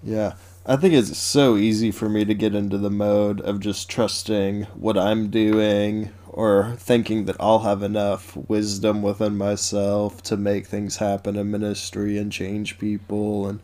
Yeah. 0.02 0.34
I 0.66 0.76
think 0.76 0.94
it's 0.94 1.16
so 1.16 1.56
easy 1.56 1.90
for 1.90 2.08
me 2.08 2.24
to 2.24 2.34
get 2.34 2.54
into 2.54 2.78
the 2.78 2.90
mode 2.90 3.40
of 3.40 3.60
just 3.60 3.88
trusting 3.88 4.64
what 4.74 4.98
I'm 4.98 5.30
doing 5.30 6.10
or 6.28 6.76
thinking 6.78 7.24
that 7.24 7.36
I'll 7.40 7.60
have 7.60 7.82
enough 7.82 8.36
wisdom 8.36 9.02
within 9.02 9.36
myself 9.36 10.22
to 10.24 10.36
make 10.36 10.66
things 10.66 10.98
happen 10.98 11.36
in 11.36 11.50
ministry 11.50 12.18
and 12.18 12.30
change 12.30 12.78
people. 12.78 13.48
And 13.48 13.60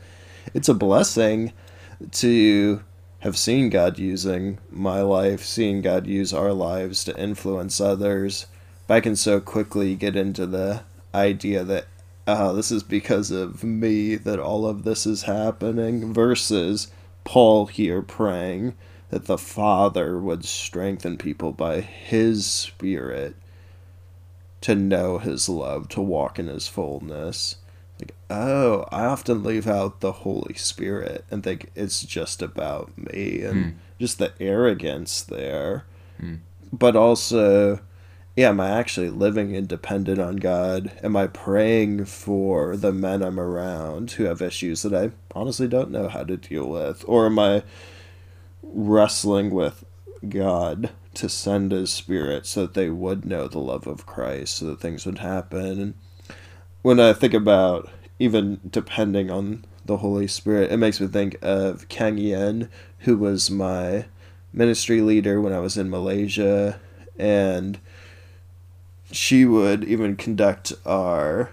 it's 0.53 0.69
a 0.69 0.75
blessing 0.75 1.53
to 2.13 2.83
have 3.21 3.37
seen 3.37 3.71
God 3.71 3.99
using 3.99 4.59
my 4.71 5.01
life, 5.01 5.45
seeing 5.45 5.83
God 5.83 6.07
use 6.07 6.33
our 6.33 6.53
lives 6.53 7.05
to 7.05 7.17
influence 7.19 7.81
others. 7.81 8.47
But 8.87 8.95
I 8.95 9.01
can 9.01 9.17
so 9.17 9.41
quickly 9.41 9.95
get 9.95 10.17
into 10.17 10.47
the 10.47 10.83
idea 11.15 11.65
that 11.65 11.87
uh, 12.27 12.53
this 12.53 12.71
is 12.71 12.83
because 12.83 13.31
of 13.31 13.63
me 13.65 14.17
that 14.17 14.39
all 14.39 14.67
of 14.67 14.83
this 14.85 15.07
is 15.07 15.23
happening, 15.23 16.13
versus 16.13 16.89
Paul 17.25 17.67
here 17.67 18.03
praying 18.03 18.75
that 19.11 19.27
the 19.27 19.39
Father 19.39 20.19
would 20.19 20.45
strengthen 20.45 21.17
people 21.17 21.53
by 21.53 21.81
His 21.81 22.47
Spirit 22.47 23.37
to 24.63 24.75
know 24.75 25.19
His 25.19 25.49
love, 25.49 25.89
to 25.91 26.01
walk 26.01 26.39
in 26.39 26.49
His 26.49 26.67
fullness. 26.67 27.57
Like, 28.01 28.15
oh, 28.29 28.85
I 28.91 29.05
often 29.05 29.43
leave 29.43 29.67
out 29.67 30.01
the 30.01 30.13
Holy 30.13 30.55
Spirit 30.55 31.25
and 31.31 31.43
think 31.43 31.71
it's 31.75 32.03
just 32.03 32.43
about 32.43 32.93
me 32.99 33.43
and 33.43 33.65
Hmm. 33.65 33.71
just 33.99 34.19
the 34.19 34.33
arrogance 34.41 35.23
there. 35.23 35.85
Hmm. 36.21 36.35
But 36.73 36.97
also, 36.97 37.81
yeah, 38.37 38.51
am 38.51 38.61
I 38.61 38.69
actually 38.69 39.09
living 39.09 39.55
independent 39.55 40.19
on 40.19 40.37
God? 40.37 40.93
Am 41.03 41.17
I 41.17 41.27
praying 41.27 42.05
for 42.05 42.77
the 42.77 42.93
men 42.93 43.23
I'm 43.23 43.41
around 43.41 44.13
who 44.13 44.25
have 44.25 44.43
issues 44.43 44.83
that 44.83 44.95
I 44.95 45.13
honestly 45.35 45.67
don't 45.67 45.91
know 45.91 46.09
how 46.09 46.23
to 46.23 46.37
deal 46.37 46.69
with? 46.69 47.03
Or 47.09 47.25
am 47.27 47.39
I 47.39 47.63
wrestling 48.63 49.51
with 49.51 49.87
God 50.29 50.91
to 51.15 51.31
send 51.31 51.73
His 51.73 51.91
Spirit 51.91 52.45
so 52.45 52.63
that 52.63 52.75
they 52.75 52.91
would 52.91 53.25
know 53.25 53.49
the 53.49 53.59
love 53.59 53.87
of 53.87 54.05
Christ, 54.05 54.59
so 54.59 54.67
that 54.67 54.81
things 54.81 55.07
would 55.07 55.19
happen? 55.19 55.81
And 55.81 55.95
when 56.83 57.01
I 57.01 57.15
think 57.15 57.33
about 57.33 57.89
even 58.19 58.61
depending 58.69 59.31
on 59.31 59.65
the 59.87 59.99
Holy 59.99 60.27
Spirit, 60.27 60.71
it 60.71 60.77
makes 60.77 61.01
me 61.01 61.07
think 61.07 61.39
of 61.41 61.89
Kang 61.89 62.19
Yen, 62.19 62.69
who 63.01 63.17
was 63.17 63.51
my 63.51 64.05
ministry 64.53 65.01
leader 65.01 65.41
when 65.41 65.55
I 65.55 65.61
was 65.61 65.79
in 65.79 65.89
Malaysia, 65.89 66.79
and 67.19 67.79
she 69.13 69.45
would 69.45 69.85
even 69.85 70.17
conduct 70.17 70.73
our 70.85 71.53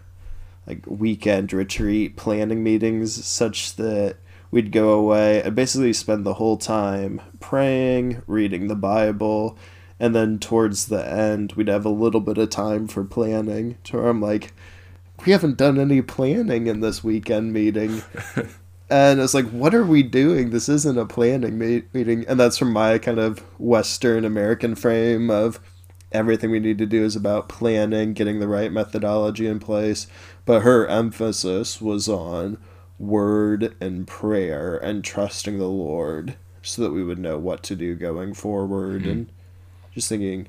like 0.66 0.84
weekend 0.88 1.52
retreat 1.52 2.16
planning 2.16 2.64
meetings 2.64 3.26
such 3.26 3.76
that 3.76 4.16
we'd 4.50 4.72
go 4.72 4.92
away 4.92 5.42
and 5.42 5.56
basically 5.56 5.94
spend 5.94 6.26
the 6.26 6.36
whole 6.36 6.58
time 6.58 7.22
praying, 7.40 8.22
reading 8.28 8.68
the 8.68 8.76
Bible, 8.76 9.58
and 10.00 10.16
then 10.16 10.40
towards 10.40 10.88
the 10.88 11.06
end 11.06 11.54
we'd 11.54 11.68
have 11.68 11.86
a 11.86 11.90
little 11.90 12.22
bit 12.22 12.38
of 12.38 12.50
time 12.50 12.88
for 12.88 13.04
planning. 13.04 13.78
To 13.86 13.98
where 13.98 14.08
I'm 14.08 14.22
like, 14.22 14.54
we 15.26 15.32
haven't 15.32 15.58
done 15.58 15.80
any 15.80 16.02
planning 16.02 16.68
in 16.68 16.80
this 16.80 17.04
weekend 17.04 17.54
meeting. 17.54 18.04
And 18.90 19.22
it's 19.22 19.34
like, 19.34 19.50
what 19.50 19.74
are 19.74 19.86
we 19.86 20.04
doing? 20.04 20.52
This 20.52 20.70
isn't 20.70 21.00
a 21.00 21.06
planning 21.08 21.58
me- 21.58 21.82
meeting. 21.94 22.26
And 22.28 22.40
that's 22.40 22.60
from 22.60 22.72
my 22.72 23.00
kind 23.00 23.18
of 23.18 23.40
Western 23.60 24.24
American 24.24 24.76
frame 24.76 25.32
of 25.32 25.60
everything 26.14 26.52
we 26.52 26.60
need 26.60 26.78
to 26.78 26.86
do 26.86 27.04
is 27.04 27.16
about 27.16 27.50
planning, 27.50 28.14
getting 28.14 28.40
the 28.40 28.48
right 28.48 28.72
methodology 28.72 29.48
in 29.48 29.60
place. 29.60 30.08
But 30.46 30.62
her 30.62 30.88
emphasis 30.88 31.82
was 31.82 32.08
on 32.08 32.58
word 33.00 33.76
and 33.82 34.08
prayer 34.08 34.78
and 34.78 35.04
trusting 35.04 35.58
the 35.58 35.68
Lord 35.68 36.36
so 36.62 36.82
that 36.84 36.92
we 36.92 37.04
would 37.04 37.20
know 37.20 37.38
what 37.38 37.64
to 37.64 37.76
do 37.76 37.96
going 37.96 38.34
forward. 38.34 39.02
Mm-hmm. 39.02 39.12
And 39.12 39.32
just 39.94 40.10
thinking, 40.10 40.48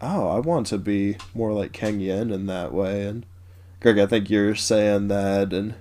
oh, 0.00 0.28
I 0.28 0.38
want 0.38 0.66
to 0.68 0.78
be 0.78 1.16
more 1.34 1.52
like 1.52 1.72
Keng 1.72 2.00
Yen 2.00 2.30
in 2.30 2.46
that 2.46 2.72
way. 2.72 3.04
And 3.04 3.26
Greg, 3.80 3.98
I 3.98 4.06
think 4.06 4.30
you're 4.30 4.54
saying 4.54 5.08
that, 5.08 5.52
and 5.52 5.74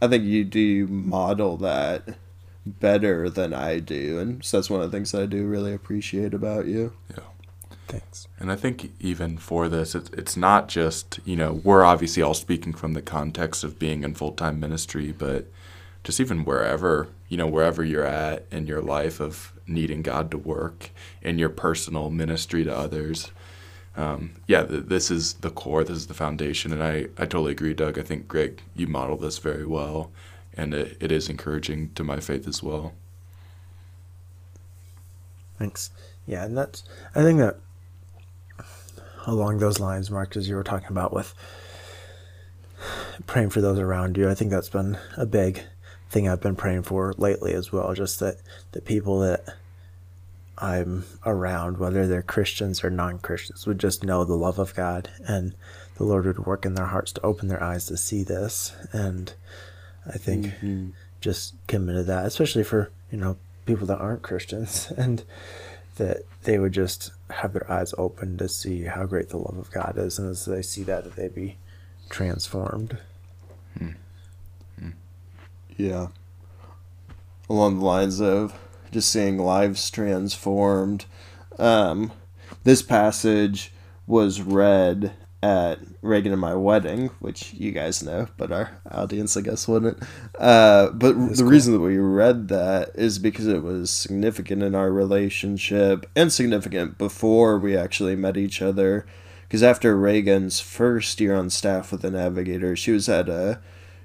I 0.00 0.08
think 0.08 0.24
you 0.24 0.44
do 0.44 0.86
model 0.86 1.56
that 1.58 2.16
better 2.66 3.28
than 3.28 3.52
I 3.52 3.78
do. 3.78 4.18
And 4.18 4.44
so 4.44 4.56
that's 4.56 4.70
one 4.70 4.80
of 4.80 4.90
the 4.90 4.96
things 4.96 5.12
that 5.12 5.22
I 5.22 5.26
do 5.26 5.46
really 5.46 5.72
appreciate 5.72 6.34
about 6.34 6.66
you. 6.66 6.92
Yeah. 7.10 7.24
Thanks. 7.92 8.26
And 8.38 8.50
I 8.50 8.56
think 8.56 8.90
even 9.00 9.36
for 9.36 9.68
this, 9.68 9.94
it's, 9.94 10.08
it's 10.14 10.34
not 10.34 10.66
just, 10.66 11.20
you 11.26 11.36
know, 11.36 11.60
we're 11.62 11.84
obviously 11.84 12.22
all 12.22 12.32
speaking 12.32 12.72
from 12.72 12.94
the 12.94 13.02
context 13.02 13.62
of 13.64 13.78
being 13.78 14.02
in 14.02 14.14
full 14.14 14.32
time 14.32 14.58
ministry, 14.58 15.12
but 15.12 15.46
just 16.02 16.18
even 16.18 16.46
wherever, 16.46 17.08
you 17.28 17.36
know, 17.36 17.46
wherever 17.46 17.84
you're 17.84 18.06
at 18.06 18.46
in 18.50 18.66
your 18.66 18.80
life 18.80 19.20
of 19.20 19.52
needing 19.66 20.00
God 20.00 20.30
to 20.30 20.38
work 20.38 20.88
in 21.20 21.38
your 21.38 21.50
personal 21.50 22.08
ministry 22.08 22.64
to 22.64 22.74
others. 22.74 23.30
Um, 23.94 24.36
yeah, 24.46 24.62
th- 24.62 24.86
this 24.86 25.10
is 25.10 25.34
the 25.34 25.50
core, 25.50 25.84
this 25.84 25.98
is 25.98 26.06
the 26.06 26.14
foundation. 26.14 26.72
And 26.72 26.82
I, 26.82 27.08
I 27.18 27.26
totally 27.26 27.52
agree, 27.52 27.74
Doug. 27.74 27.98
I 27.98 28.02
think, 28.02 28.26
Greg, 28.26 28.62
you 28.74 28.86
model 28.86 29.18
this 29.18 29.36
very 29.36 29.66
well. 29.66 30.10
And 30.54 30.72
it, 30.72 30.96
it 30.98 31.12
is 31.12 31.28
encouraging 31.28 31.90
to 31.96 32.04
my 32.04 32.20
faith 32.20 32.48
as 32.48 32.62
well. 32.62 32.94
Thanks. 35.58 35.90
Yeah, 36.26 36.46
and 36.46 36.56
that's 36.56 36.84
I 37.14 37.22
think 37.22 37.38
that 37.40 37.58
along 39.26 39.58
those 39.58 39.80
lines, 39.80 40.10
Mark, 40.10 40.36
as 40.36 40.48
you 40.48 40.56
were 40.56 40.64
talking 40.64 40.88
about 40.88 41.12
with 41.12 41.34
praying 43.26 43.50
for 43.50 43.60
those 43.60 43.78
around 43.78 44.16
you, 44.16 44.28
I 44.28 44.34
think 44.34 44.50
that's 44.50 44.68
been 44.68 44.98
a 45.16 45.26
big 45.26 45.62
thing 46.10 46.28
I've 46.28 46.40
been 46.40 46.56
praying 46.56 46.82
for 46.82 47.14
lately 47.16 47.54
as 47.54 47.72
well. 47.72 47.94
Just 47.94 48.20
that 48.20 48.38
the 48.72 48.80
people 48.80 49.20
that 49.20 49.44
I'm 50.58 51.04
around, 51.24 51.78
whether 51.78 52.06
they're 52.06 52.22
Christians 52.22 52.84
or 52.84 52.90
non 52.90 53.18
Christians, 53.18 53.66
would 53.66 53.78
just 53.78 54.04
know 54.04 54.24
the 54.24 54.34
love 54.34 54.58
of 54.58 54.74
God 54.74 55.10
and 55.26 55.54
the 55.96 56.04
Lord 56.04 56.26
would 56.26 56.46
work 56.46 56.64
in 56.64 56.74
their 56.74 56.86
hearts 56.86 57.12
to 57.12 57.22
open 57.22 57.48
their 57.48 57.62
eyes 57.62 57.86
to 57.86 57.96
see 57.96 58.22
this. 58.22 58.74
And 58.92 59.32
I 60.06 60.18
think 60.18 60.46
mm-hmm. 60.46 60.90
just 61.20 61.54
committed 61.66 62.06
that, 62.06 62.26
especially 62.26 62.64
for, 62.64 62.90
you 63.10 63.18
know, 63.18 63.36
people 63.66 63.86
that 63.86 63.98
aren't 63.98 64.22
Christians 64.22 64.90
and 64.96 65.24
that 65.96 66.22
they 66.44 66.58
would 66.58 66.72
just 66.72 67.12
have 67.30 67.52
their 67.52 67.70
eyes 67.70 67.94
open 67.98 68.38
to 68.38 68.48
see 68.48 68.84
how 68.84 69.04
great 69.04 69.28
the 69.28 69.36
love 69.36 69.58
of 69.58 69.70
God 69.70 69.94
is. 69.96 70.18
And 70.18 70.30
as 70.30 70.44
they 70.44 70.62
see 70.62 70.82
that, 70.84 71.04
that 71.04 71.16
they 71.16 71.28
be 71.28 71.56
transformed. 72.08 72.98
Yeah. 75.76 76.08
Along 77.48 77.78
the 77.78 77.84
lines 77.84 78.20
of 78.20 78.58
just 78.90 79.10
seeing 79.10 79.38
lives 79.38 79.90
transformed. 79.90 81.06
Um, 81.58 82.12
this 82.64 82.82
passage 82.82 83.72
was 84.06 84.42
read 84.42 85.12
at 85.42 85.80
Reagan 86.02 86.32
and 86.32 86.40
my 86.40 86.54
wedding, 86.54 87.08
which 87.18 87.52
you 87.54 87.72
guys 87.72 88.02
know, 88.02 88.28
but 88.36 88.52
our 88.52 88.80
audience, 88.90 89.36
I 89.36 89.40
guess, 89.40 89.66
wouldn't. 89.66 90.00
Uh, 90.38 90.90
but 90.90 91.36
the 91.36 91.44
reason 91.44 91.72
that 91.72 91.80
we 91.80 91.98
read 91.98 92.48
that 92.48 92.90
is 92.94 93.18
because 93.18 93.48
it 93.48 93.62
was 93.62 93.90
significant 93.90 94.62
in 94.62 94.74
our 94.74 94.92
relationship 94.92 96.08
and 96.14 96.32
significant 96.32 96.96
before 96.96 97.58
we 97.58 97.76
actually 97.76 98.14
met 98.14 98.36
each 98.36 98.62
other. 98.62 99.04
Because 99.42 99.62
after 99.62 99.96
Reagan's 99.96 100.60
first 100.60 101.20
year 101.20 101.34
on 101.34 101.50
staff 101.50 101.90
with 101.90 102.02
the 102.02 102.10
Navigator, 102.10 102.76
she 102.76 102.92
was 102.92 103.08
at 103.08 103.28
a 103.28 103.60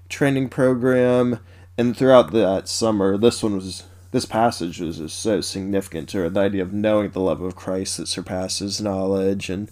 training 0.09 0.49
program, 0.49 1.39
and 1.77 1.95
throughout 1.95 2.31
that 2.31 2.67
summer, 2.67 3.17
this 3.17 3.43
one 3.43 3.55
was 3.55 3.83
this 4.11 4.25
passage 4.25 4.79
was 4.79 4.97
just 4.97 5.19
so 5.19 5.41
significant 5.41 6.09
to 6.09 6.19
her. 6.19 6.29
The 6.29 6.39
idea 6.39 6.63
of 6.63 6.73
knowing 6.73 7.11
the 7.11 7.19
love 7.19 7.41
of 7.41 7.55
Christ 7.55 7.97
that 7.97 8.07
surpasses 8.07 8.81
knowledge, 8.81 9.49
and 9.49 9.69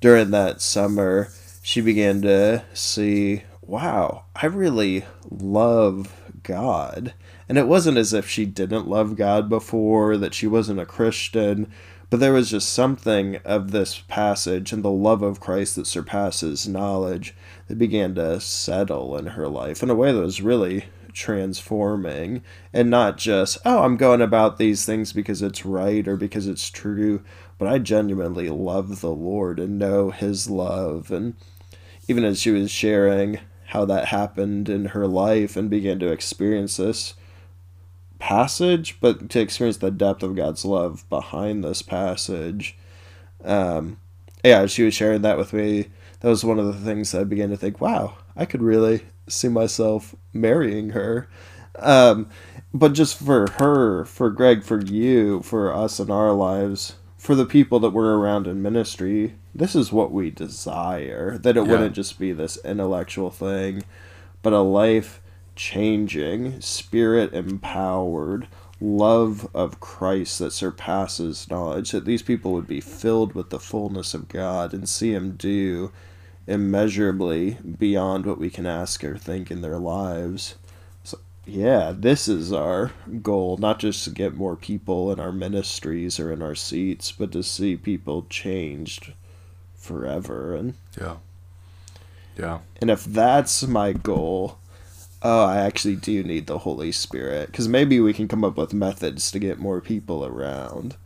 during 0.00 0.30
that 0.30 0.60
summer, 0.60 1.30
she 1.62 1.80
began 1.80 2.22
to 2.22 2.64
see, 2.72 3.42
wow, 3.60 4.24
I 4.34 4.46
really 4.46 5.04
love 5.30 6.14
God. 6.42 7.14
And 7.48 7.58
it 7.58 7.66
wasn't 7.66 7.98
as 7.98 8.12
if 8.12 8.28
she 8.28 8.46
didn't 8.46 8.88
love 8.88 9.16
God 9.16 9.48
before, 9.48 10.16
that 10.16 10.34
she 10.34 10.46
wasn't 10.46 10.80
a 10.80 10.86
Christian, 10.86 11.70
but 12.08 12.18
there 12.18 12.32
was 12.32 12.50
just 12.50 12.72
something 12.72 13.36
of 13.44 13.70
this 13.70 14.00
passage 14.00 14.72
and 14.72 14.82
the 14.82 14.90
love 14.90 15.22
of 15.22 15.40
Christ 15.40 15.76
that 15.76 15.86
surpasses 15.86 16.66
knowledge 16.66 17.34
that 17.68 17.78
began 17.78 18.14
to 18.16 18.40
settle 18.40 19.16
in 19.16 19.26
her 19.26 19.48
life 19.48 19.82
in 19.82 19.90
a 19.90 19.94
way 19.94 20.12
that 20.12 20.20
was 20.20 20.42
really 20.42 20.86
transforming 21.12 22.42
and 22.72 22.90
not 22.90 23.16
just, 23.16 23.58
oh, 23.64 23.82
I'm 23.82 23.96
going 23.96 24.20
about 24.20 24.58
these 24.58 24.84
things 24.84 25.12
because 25.12 25.42
it's 25.42 25.64
right 25.64 26.06
or 26.06 26.16
because 26.16 26.46
it's 26.46 26.70
true, 26.70 27.22
but 27.60 27.68
I 27.68 27.78
genuinely 27.78 28.48
love 28.48 29.02
the 29.02 29.10
Lord 29.10 29.60
and 29.60 29.78
know 29.78 30.08
His 30.10 30.48
love. 30.48 31.10
And 31.10 31.34
even 32.08 32.24
as 32.24 32.40
she 32.40 32.50
was 32.50 32.70
sharing 32.70 33.38
how 33.66 33.84
that 33.84 34.06
happened 34.06 34.70
in 34.70 34.86
her 34.86 35.06
life 35.06 35.58
and 35.58 35.68
began 35.68 35.98
to 35.98 36.10
experience 36.10 36.78
this 36.78 37.12
passage, 38.18 38.98
but 39.02 39.28
to 39.28 39.40
experience 39.40 39.76
the 39.76 39.90
depth 39.90 40.22
of 40.22 40.36
God's 40.36 40.64
love 40.64 41.06
behind 41.10 41.62
this 41.62 41.82
passage. 41.82 42.78
Um, 43.44 43.98
yeah, 44.42 44.64
she 44.64 44.82
was 44.82 44.94
sharing 44.94 45.20
that 45.20 45.36
with 45.36 45.52
me. 45.52 45.90
That 46.20 46.30
was 46.30 46.42
one 46.42 46.58
of 46.58 46.64
the 46.64 46.72
things 46.72 47.12
that 47.12 47.20
I 47.20 47.24
began 47.24 47.50
to 47.50 47.58
think, 47.58 47.78
wow, 47.78 48.16
I 48.34 48.46
could 48.46 48.62
really 48.62 49.02
see 49.28 49.48
myself 49.48 50.14
marrying 50.32 50.90
her. 50.90 51.28
Um, 51.78 52.30
but 52.72 52.94
just 52.94 53.18
for 53.18 53.50
her, 53.58 54.06
for 54.06 54.30
Greg, 54.30 54.64
for 54.64 54.80
you, 54.80 55.42
for 55.42 55.74
us 55.74 56.00
in 56.00 56.10
our 56.10 56.32
lives, 56.32 56.94
for 57.20 57.34
the 57.34 57.44
people 57.44 57.78
that 57.80 57.90
we're 57.90 58.16
around 58.16 58.46
in 58.46 58.62
ministry, 58.62 59.34
this 59.54 59.74
is 59.74 59.92
what 59.92 60.10
we 60.10 60.30
desire. 60.30 61.36
That 61.36 61.58
it 61.58 61.64
Yeah. 61.66 61.70
wouldn't 61.70 61.94
just 61.94 62.18
be 62.18 62.32
this 62.32 62.56
intellectual 62.64 63.30
thing, 63.30 63.82
but 64.42 64.54
a 64.54 64.60
life 64.60 65.20
changing, 65.54 66.62
spirit 66.62 67.34
empowered 67.34 68.48
love 68.80 69.46
of 69.52 69.80
Christ 69.80 70.38
that 70.38 70.52
surpasses 70.54 71.46
knowledge. 71.50 71.90
That 71.90 72.06
these 72.06 72.22
people 72.22 72.52
would 72.54 72.66
be 72.66 72.80
filled 72.80 73.34
with 73.34 73.50
the 73.50 73.60
fullness 73.60 74.14
of 74.14 74.28
God 74.28 74.72
and 74.72 74.88
see 74.88 75.12
Him 75.12 75.32
do 75.36 75.92
immeasurably 76.46 77.58
beyond 77.78 78.24
what 78.24 78.38
we 78.38 78.48
can 78.48 78.64
ask 78.64 79.04
or 79.04 79.18
think 79.18 79.50
in 79.50 79.60
their 79.60 79.78
lives. 79.78 80.54
Yeah, 81.50 81.92
this 81.96 82.28
is 82.28 82.52
our 82.52 82.92
goal, 83.22 83.56
not 83.56 83.80
just 83.80 84.04
to 84.04 84.10
get 84.10 84.36
more 84.36 84.54
people 84.54 85.10
in 85.10 85.18
our 85.18 85.32
ministries 85.32 86.20
or 86.20 86.32
in 86.32 86.42
our 86.42 86.54
seats, 86.54 87.10
but 87.10 87.32
to 87.32 87.42
see 87.42 87.76
people 87.76 88.24
changed 88.30 89.12
forever. 89.74 90.54
And 90.54 90.74
Yeah. 90.98 91.16
Yeah. 92.38 92.60
and 92.80 92.88
if 92.88 93.04
that's 93.04 93.66
my 93.66 93.92
goal, 93.92 94.58
oh, 95.22 95.42
I 95.42 95.56
actually 95.56 95.96
do 95.96 96.22
need 96.22 96.46
the 96.46 96.58
Holy 96.58 96.92
Spirit. 96.92 97.48
Because 97.48 97.66
maybe 97.66 97.98
we 97.98 98.12
can 98.12 98.28
come 98.28 98.44
up 98.44 98.56
with 98.56 98.72
methods 98.72 99.32
to 99.32 99.40
get 99.40 99.58
more 99.58 99.80
people 99.80 100.24
around. 100.24 100.96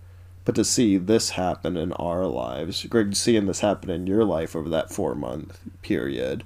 But 0.45 0.55
to 0.57 0.65
see 0.65 0.99
this 0.99 1.31
happen 1.31 1.79
in 1.79 1.95
our 1.95 2.27
lives, 2.27 2.85
Greg, 2.85 3.17
seeing 3.17 3.47
this 3.47 3.61
happen 3.61 3.89
in 3.89 4.07
your 4.07 4.27
life 4.27 4.55
over 4.55 4.69
that 4.69 4.93
four 4.93 5.15
month 5.15 5.59
period, 5.81 6.45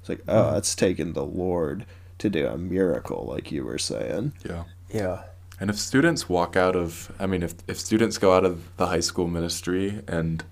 it's 0.00 0.08
like, 0.08 0.22
oh, 0.26 0.42
mm-hmm. 0.42 0.54
that's 0.54 0.74
taken 0.74 1.12
the 1.12 1.24
Lord 1.24 1.86
to 2.18 2.30
do 2.30 2.46
a 2.46 2.58
miracle, 2.58 3.26
like 3.28 3.50
you 3.52 3.64
were 3.64 3.78
saying. 3.78 4.32
Yeah. 4.48 4.64
Yeah. 4.90 5.22
And 5.60 5.70
if 5.70 5.78
students 5.78 6.28
walk 6.28 6.56
out 6.56 6.76
of, 6.76 7.12
I 7.18 7.26
mean, 7.26 7.42
if, 7.42 7.54
if 7.66 7.78
students 7.78 8.18
go 8.18 8.32
out 8.32 8.44
of 8.44 8.76
the 8.76 8.86
high 8.86 9.00
school 9.00 9.26
ministry 9.26 10.02
and 10.06 10.44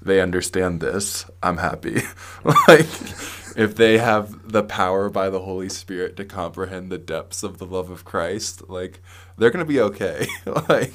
they 0.00 0.20
understand 0.20 0.80
this, 0.80 1.26
I'm 1.42 1.58
happy. 1.58 2.02
like, 2.68 2.86
if 3.56 3.74
they 3.74 3.98
have 3.98 4.52
the 4.52 4.62
power 4.62 5.10
by 5.10 5.30
the 5.30 5.40
Holy 5.40 5.68
Spirit 5.68 6.16
to 6.16 6.24
comprehend 6.24 6.90
the 6.90 6.98
depths 6.98 7.42
of 7.42 7.58
the 7.58 7.66
love 7.66 7.90
of 7.90 8.04
Christ, 8.04 8.68
like, 8.68 9.00
they're 9.36 9.50
going 9.50 9.64
to 9.64 9.68
be 9.68 9.80
okay. 9.80 10.26
like, 10.68 10.92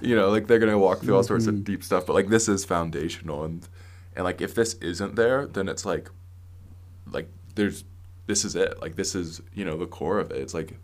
you 0.00 0.14
know, 0.14 0.30
like, 0.30 0.46
they're 0.46 0.58
going 0.58 0.72
to 0.72 0.78
walk 0.78 1.00
through 1.00 1.16
all 1.16 1.22
sorts 1.22 1.46
of 1.46 1.54
mm-hmm. 1.54 1.64
deep 1.64 1.84
stuff, 1.84 2.06
but, 2.06 2.14
like, 2.14 2.28
this 2.28 2.48
is 2.48 2.64
foundational. 2.64 3.44
And, 3.44 3.66
and, 4.14 4.24
like, 4.24 4.40
if 4.40 4.54
this 4.54 4.74
isn't 4.74 5.16
there, 5.16 5.46
then 5.46 5.68
it's 5.68 5.84
like, 5.84 6.10
like, 7.10 7.28
there's, 7.54 7.84
this 8.28 8.44
is 8.44 8.54
it. 8.54 8.80
Like, 8.80 8.94
this 8.94 9.16
is, 9.16 9.42
you 9.52 9.64
know, 9.64 9.76
the 9.76 9.86
core 9.86 10.20
of 10.20 10.30
it. 10.30 10.36
It's 10.36 10.54
like, 10.54 10.78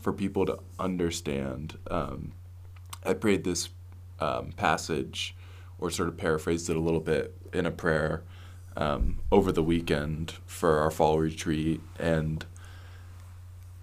for 0.00 0.12
people 0.12 0.44
to 0.46 0.58
understand. 0.78 1.78
Um, 1.90 2.32
I 3.04 3.12
prayed 3.14 3.44
this 3.44 3.70
um, 4.20 4.52
passage, 4.52 5.34
or 5.78 5.90
sort 5.90 6.08
of 6.08 6.16
paraphrased 6.16 6.70
it 6.70 6.76
a 6.76 6.80
little 6.80 7.00
bit 7.00 7.34
in 7.52 7.66
a 7.66 7.70
prayer 7.70 8.22
um, 8.76 9.18
over 9.30 9.50
the 9.50 9.62
weekend 9.62 10.32
for 10.46 10.78
our 10.78 10.90
fall 10.90 11.18
retreat, 11.18 11.80
and 11.98 12.44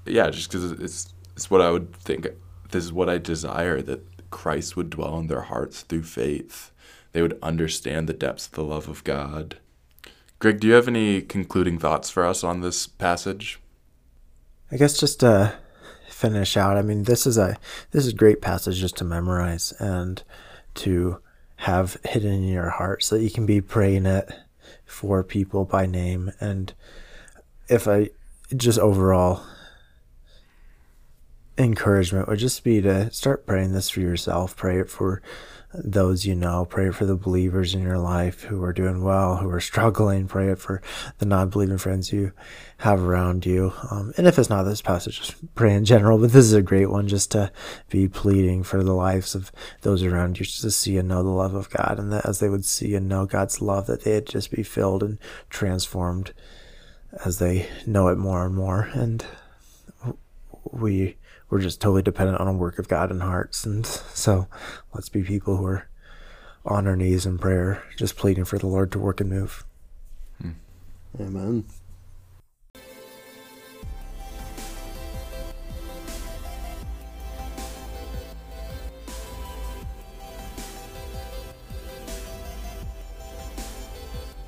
yeah, 0.05 0.29
just 0.29 0.51
because 0.51 0.71
it's 0.71 1.13
it's 1.35 1.49
what 1.49 1.61
I 1.61 1.71
would 1.71 1.95
think. 1.95 2.27
This 2.69 2.85
is 2.85 2.93
what 2.93 3.09
I 3.09 3.17
desire 3.17 3.81
that 3.81 4.29
Christ 4.29 4.77
would 4.77 4.89
dwell 4.91 5.17
in 5.19 5.27
their 5.27 5.41
hearts 5.41 5.81
through 5.81 6.03
faith. 6.03 6.71
They 7.11 7.21
would 7.21 7.37
understand 7.41 8.07
the 8.07 8.13
depths 8.13 8.47
of 8.47 8.53
the 8.53 8.63
love 8.63 8.87
of 8.87 9.03
God. 9.03 9.57
Greg, 10.41 10.59
do 10.59 10.65
you 10.65 10.73
have 10.73 10.87
any 10.87 11.21
concluding 11.21 11.77
thoughts 11.77 12.09
for 12.09 12.25
us 12.25 12.43
on 12.43 12.61
this 12.61 12.87
passage? 12.87 13.59
I 14.71 14.77
guess 14.77 14.99
just 14.99 15.19
to 15.19 15.53
finish 16.09 16.57
out, 16.57 16.77
I 16.77 16.81
mean, 16.81 17.03
this 17.03 17.27
is 17.27 17.37
a 17.37 17.57
this 17.91 18.07
is 18.07 18.13
a 18.13 18.15
great 18.15 18.41
passage 18.41 18.79
just 18.79 18.97
to 18.97 19.03
memorize 19.03 19.71
and 19.77 20.23
to 20.75 21.19
have 21.57 21.97
hidden 22.05 22.33
in 22.33 22.47
your 22.47 22.71
heart 22.71 23.03
so 23.03 23.15
that 23.17 23.23
you 23.23 23.29
can 23.29 23.45
be 23.45 23.61
praying 23.61 24.07
it 24.07 24.31
for 24.83 25.23
people 25.23 25.63
by 25.63 25.85
name. 25.85 26.31
And 26.39 26.73
if 27.69 27.87
I 27.87 28.09
just 28.55 28.79
overall 28.79 29.43
encouragement 31.55 32.27
would 32.27 32.39
just 32.39 32.63
be 32.63 32.81
to 32.81 33.11
start 33.11 33.45
praying 33.45 33.73
this 33.73 33.91
for 33.91 33.99
yourself, 33.99 34.55
pray 34.55 34.79
it 34.79 34.89
for 34.89 35.21
those 35.73 36.25
you 36.25 36.35
know, 36.35 36.65
pray 36.65 36.91
for 36.91 37.05
the 37.05 37.15
believers 37.15 37.73
in 37.73 37.81
your 37.81 37.97
life 37.97 38.43
who 38.43 38.63
are 38.63 38.73
doing 38.73 39.03
well, 39.03 39.37
who 39.37 39.49
are 39.49 39.61
struggling, 39.61 40.27
pray 40.27 40.53
for 40.55 40.81
the 41.19 41.25
non 41.25 41.49
believing 41.49 41.77
friends 41.77 42.11
you 42.11 42.33
have 42.77 43.01
around 43.01 43.45
you. 43.45 43.73
Um, 43.89 44.13
and 44.17 44.27
if 44.27 44.37
it's 44.37 44.49
not 44.49 44.63
this 44.63 44.81
passage, 44.81 45.19
just 45.19 45.55
pray 45.55 45.73
in 45.73 45.85
general, 45.85 46.17
but 46.17 46.31
this 46.31 46.45
is 46.45 46.53
a 46.53 46.61
great 46.61 46.89
one 46.89 47.07
just 47.07 47.31
to 47.31 47.51
be 47.89 48.07
pleading 48.07 48.63
for 48.63 48.83
the 48.83 48.93
lives 48.93 49.33
of 49.33 49.51
those 49.81 50.03
around 50.03 50.39
you 50.39 50.45
just 50.45 50.61
to 50.61 50.71
see 50.71 50.97
and 50.97 51.07
know 51.07 51.23
the 51.23 51.29
love 51.29 51.53
of 51.53 51.69
God, 51.69 51.99
and 51.99 52.11
that 52.11 52.25
as 52.25 52.39
they 52.39 52.49
would 52.49 52.65
see 52.65 52.95
and 52.95 53.07
know 53.07 53.25
God's 53.25 53.61
love, 53.61 53.87
that 53.87 54.03
they'd 54.03 54.25
just 54.25 54.51
be 54.51 54.63
filled 54.63 55.03
and 55.03 55.19
transformed 55.49 56.33
as 57.25 57.39
they 57.39 57.67
know 57.85 58.07
it 58.09 58.17
more 58.17 58.45
and 58.45 58.55
more. 58.55 58.89
And 58.93 59.25
we 60.71 61.17
we're 61.51 61.59
just 61.59 61.81
totally 61.81 62.01
dependent 62.01 62.39
on 62.39 62.47
a 62.47 62.53
work 62.53 62.79
of 62.79 62.87
God 62.87 63.11
in 63.11 63.19
hearts. 63.19 63.65
And 63.65 63.85
so 63.85 64.47
let's 64.95 65.09
be 65.09 65.21
people 65.21 65.57
who 65.57 65.65
are 65.65 65.87
on 66.65 66.87
our 66.87 66.95
knees 66.95 67.25
in 67.25 67.37
prayer, 67.37 67.83
just 67.97 68.15
pleading 68.15 68.45
for 68.45 68.57
the 68.57 68.67
Lord 68.67 68.91
to 68.93 68.99
work 68.99 69.19
and 69.19 69.29
move. 69.29 69.65
Hmm. 70.41 70.51
Amen. 71.19 71.65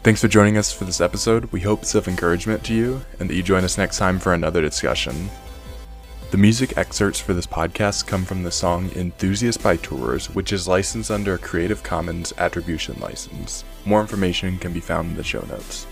Thanks 0.04 0.20
for 0.20 0.28
joining 0.28 0.58
us 0.58 0.72
for 0.72 0.84
this 0.84 1.00
episode. 1.00 1.46
We 1.54 1.62
hope 1.62 1.82
it's 1.82 1.96
of 1.96 2.08
encouragement 2.08 2.64
to 2.66 2.74
you 2.74 3.02
and 3.20 3.30
that 3.30 3.36
you 3.36 3.44
join 3.44 3.64
us 3.64 3.78
next 3.78 3.98
time 3.98 4.20
for 4.20 4.34
another 4.34 4.62
discussion. 4.62 5.30
The 6.34 6.40
music 6.40 6.80
excerpts 6.80 7.20
for 7.20 7.36
this 7.36 7.46
podcast 7.46 8.08
come 8.08 8.26
from 8.26 8.42
the 8.42 8.50
song 8.50 8.90
Enthusiast 8.96 9.62
by 9.62 9.78
Tours, 9.78 10.34
which 10.34 10.52
is 10.52 10.68
licensed 10.68 11.12
under 11.12 11.36
a 11.36 11.38
Creative 11.38 11.84
Commons 11.84 12.34
Attribution 12.40 13.00
License. 13.00 13.64
More 13.86 14.02
information 14.02 14.58
can 14.58 14.74
be 14.74 14.80
found 14.80 15.12
in 15.12 15.16
the 15.16 15.24
show 15.24 15.42
notes. 15.42 15.86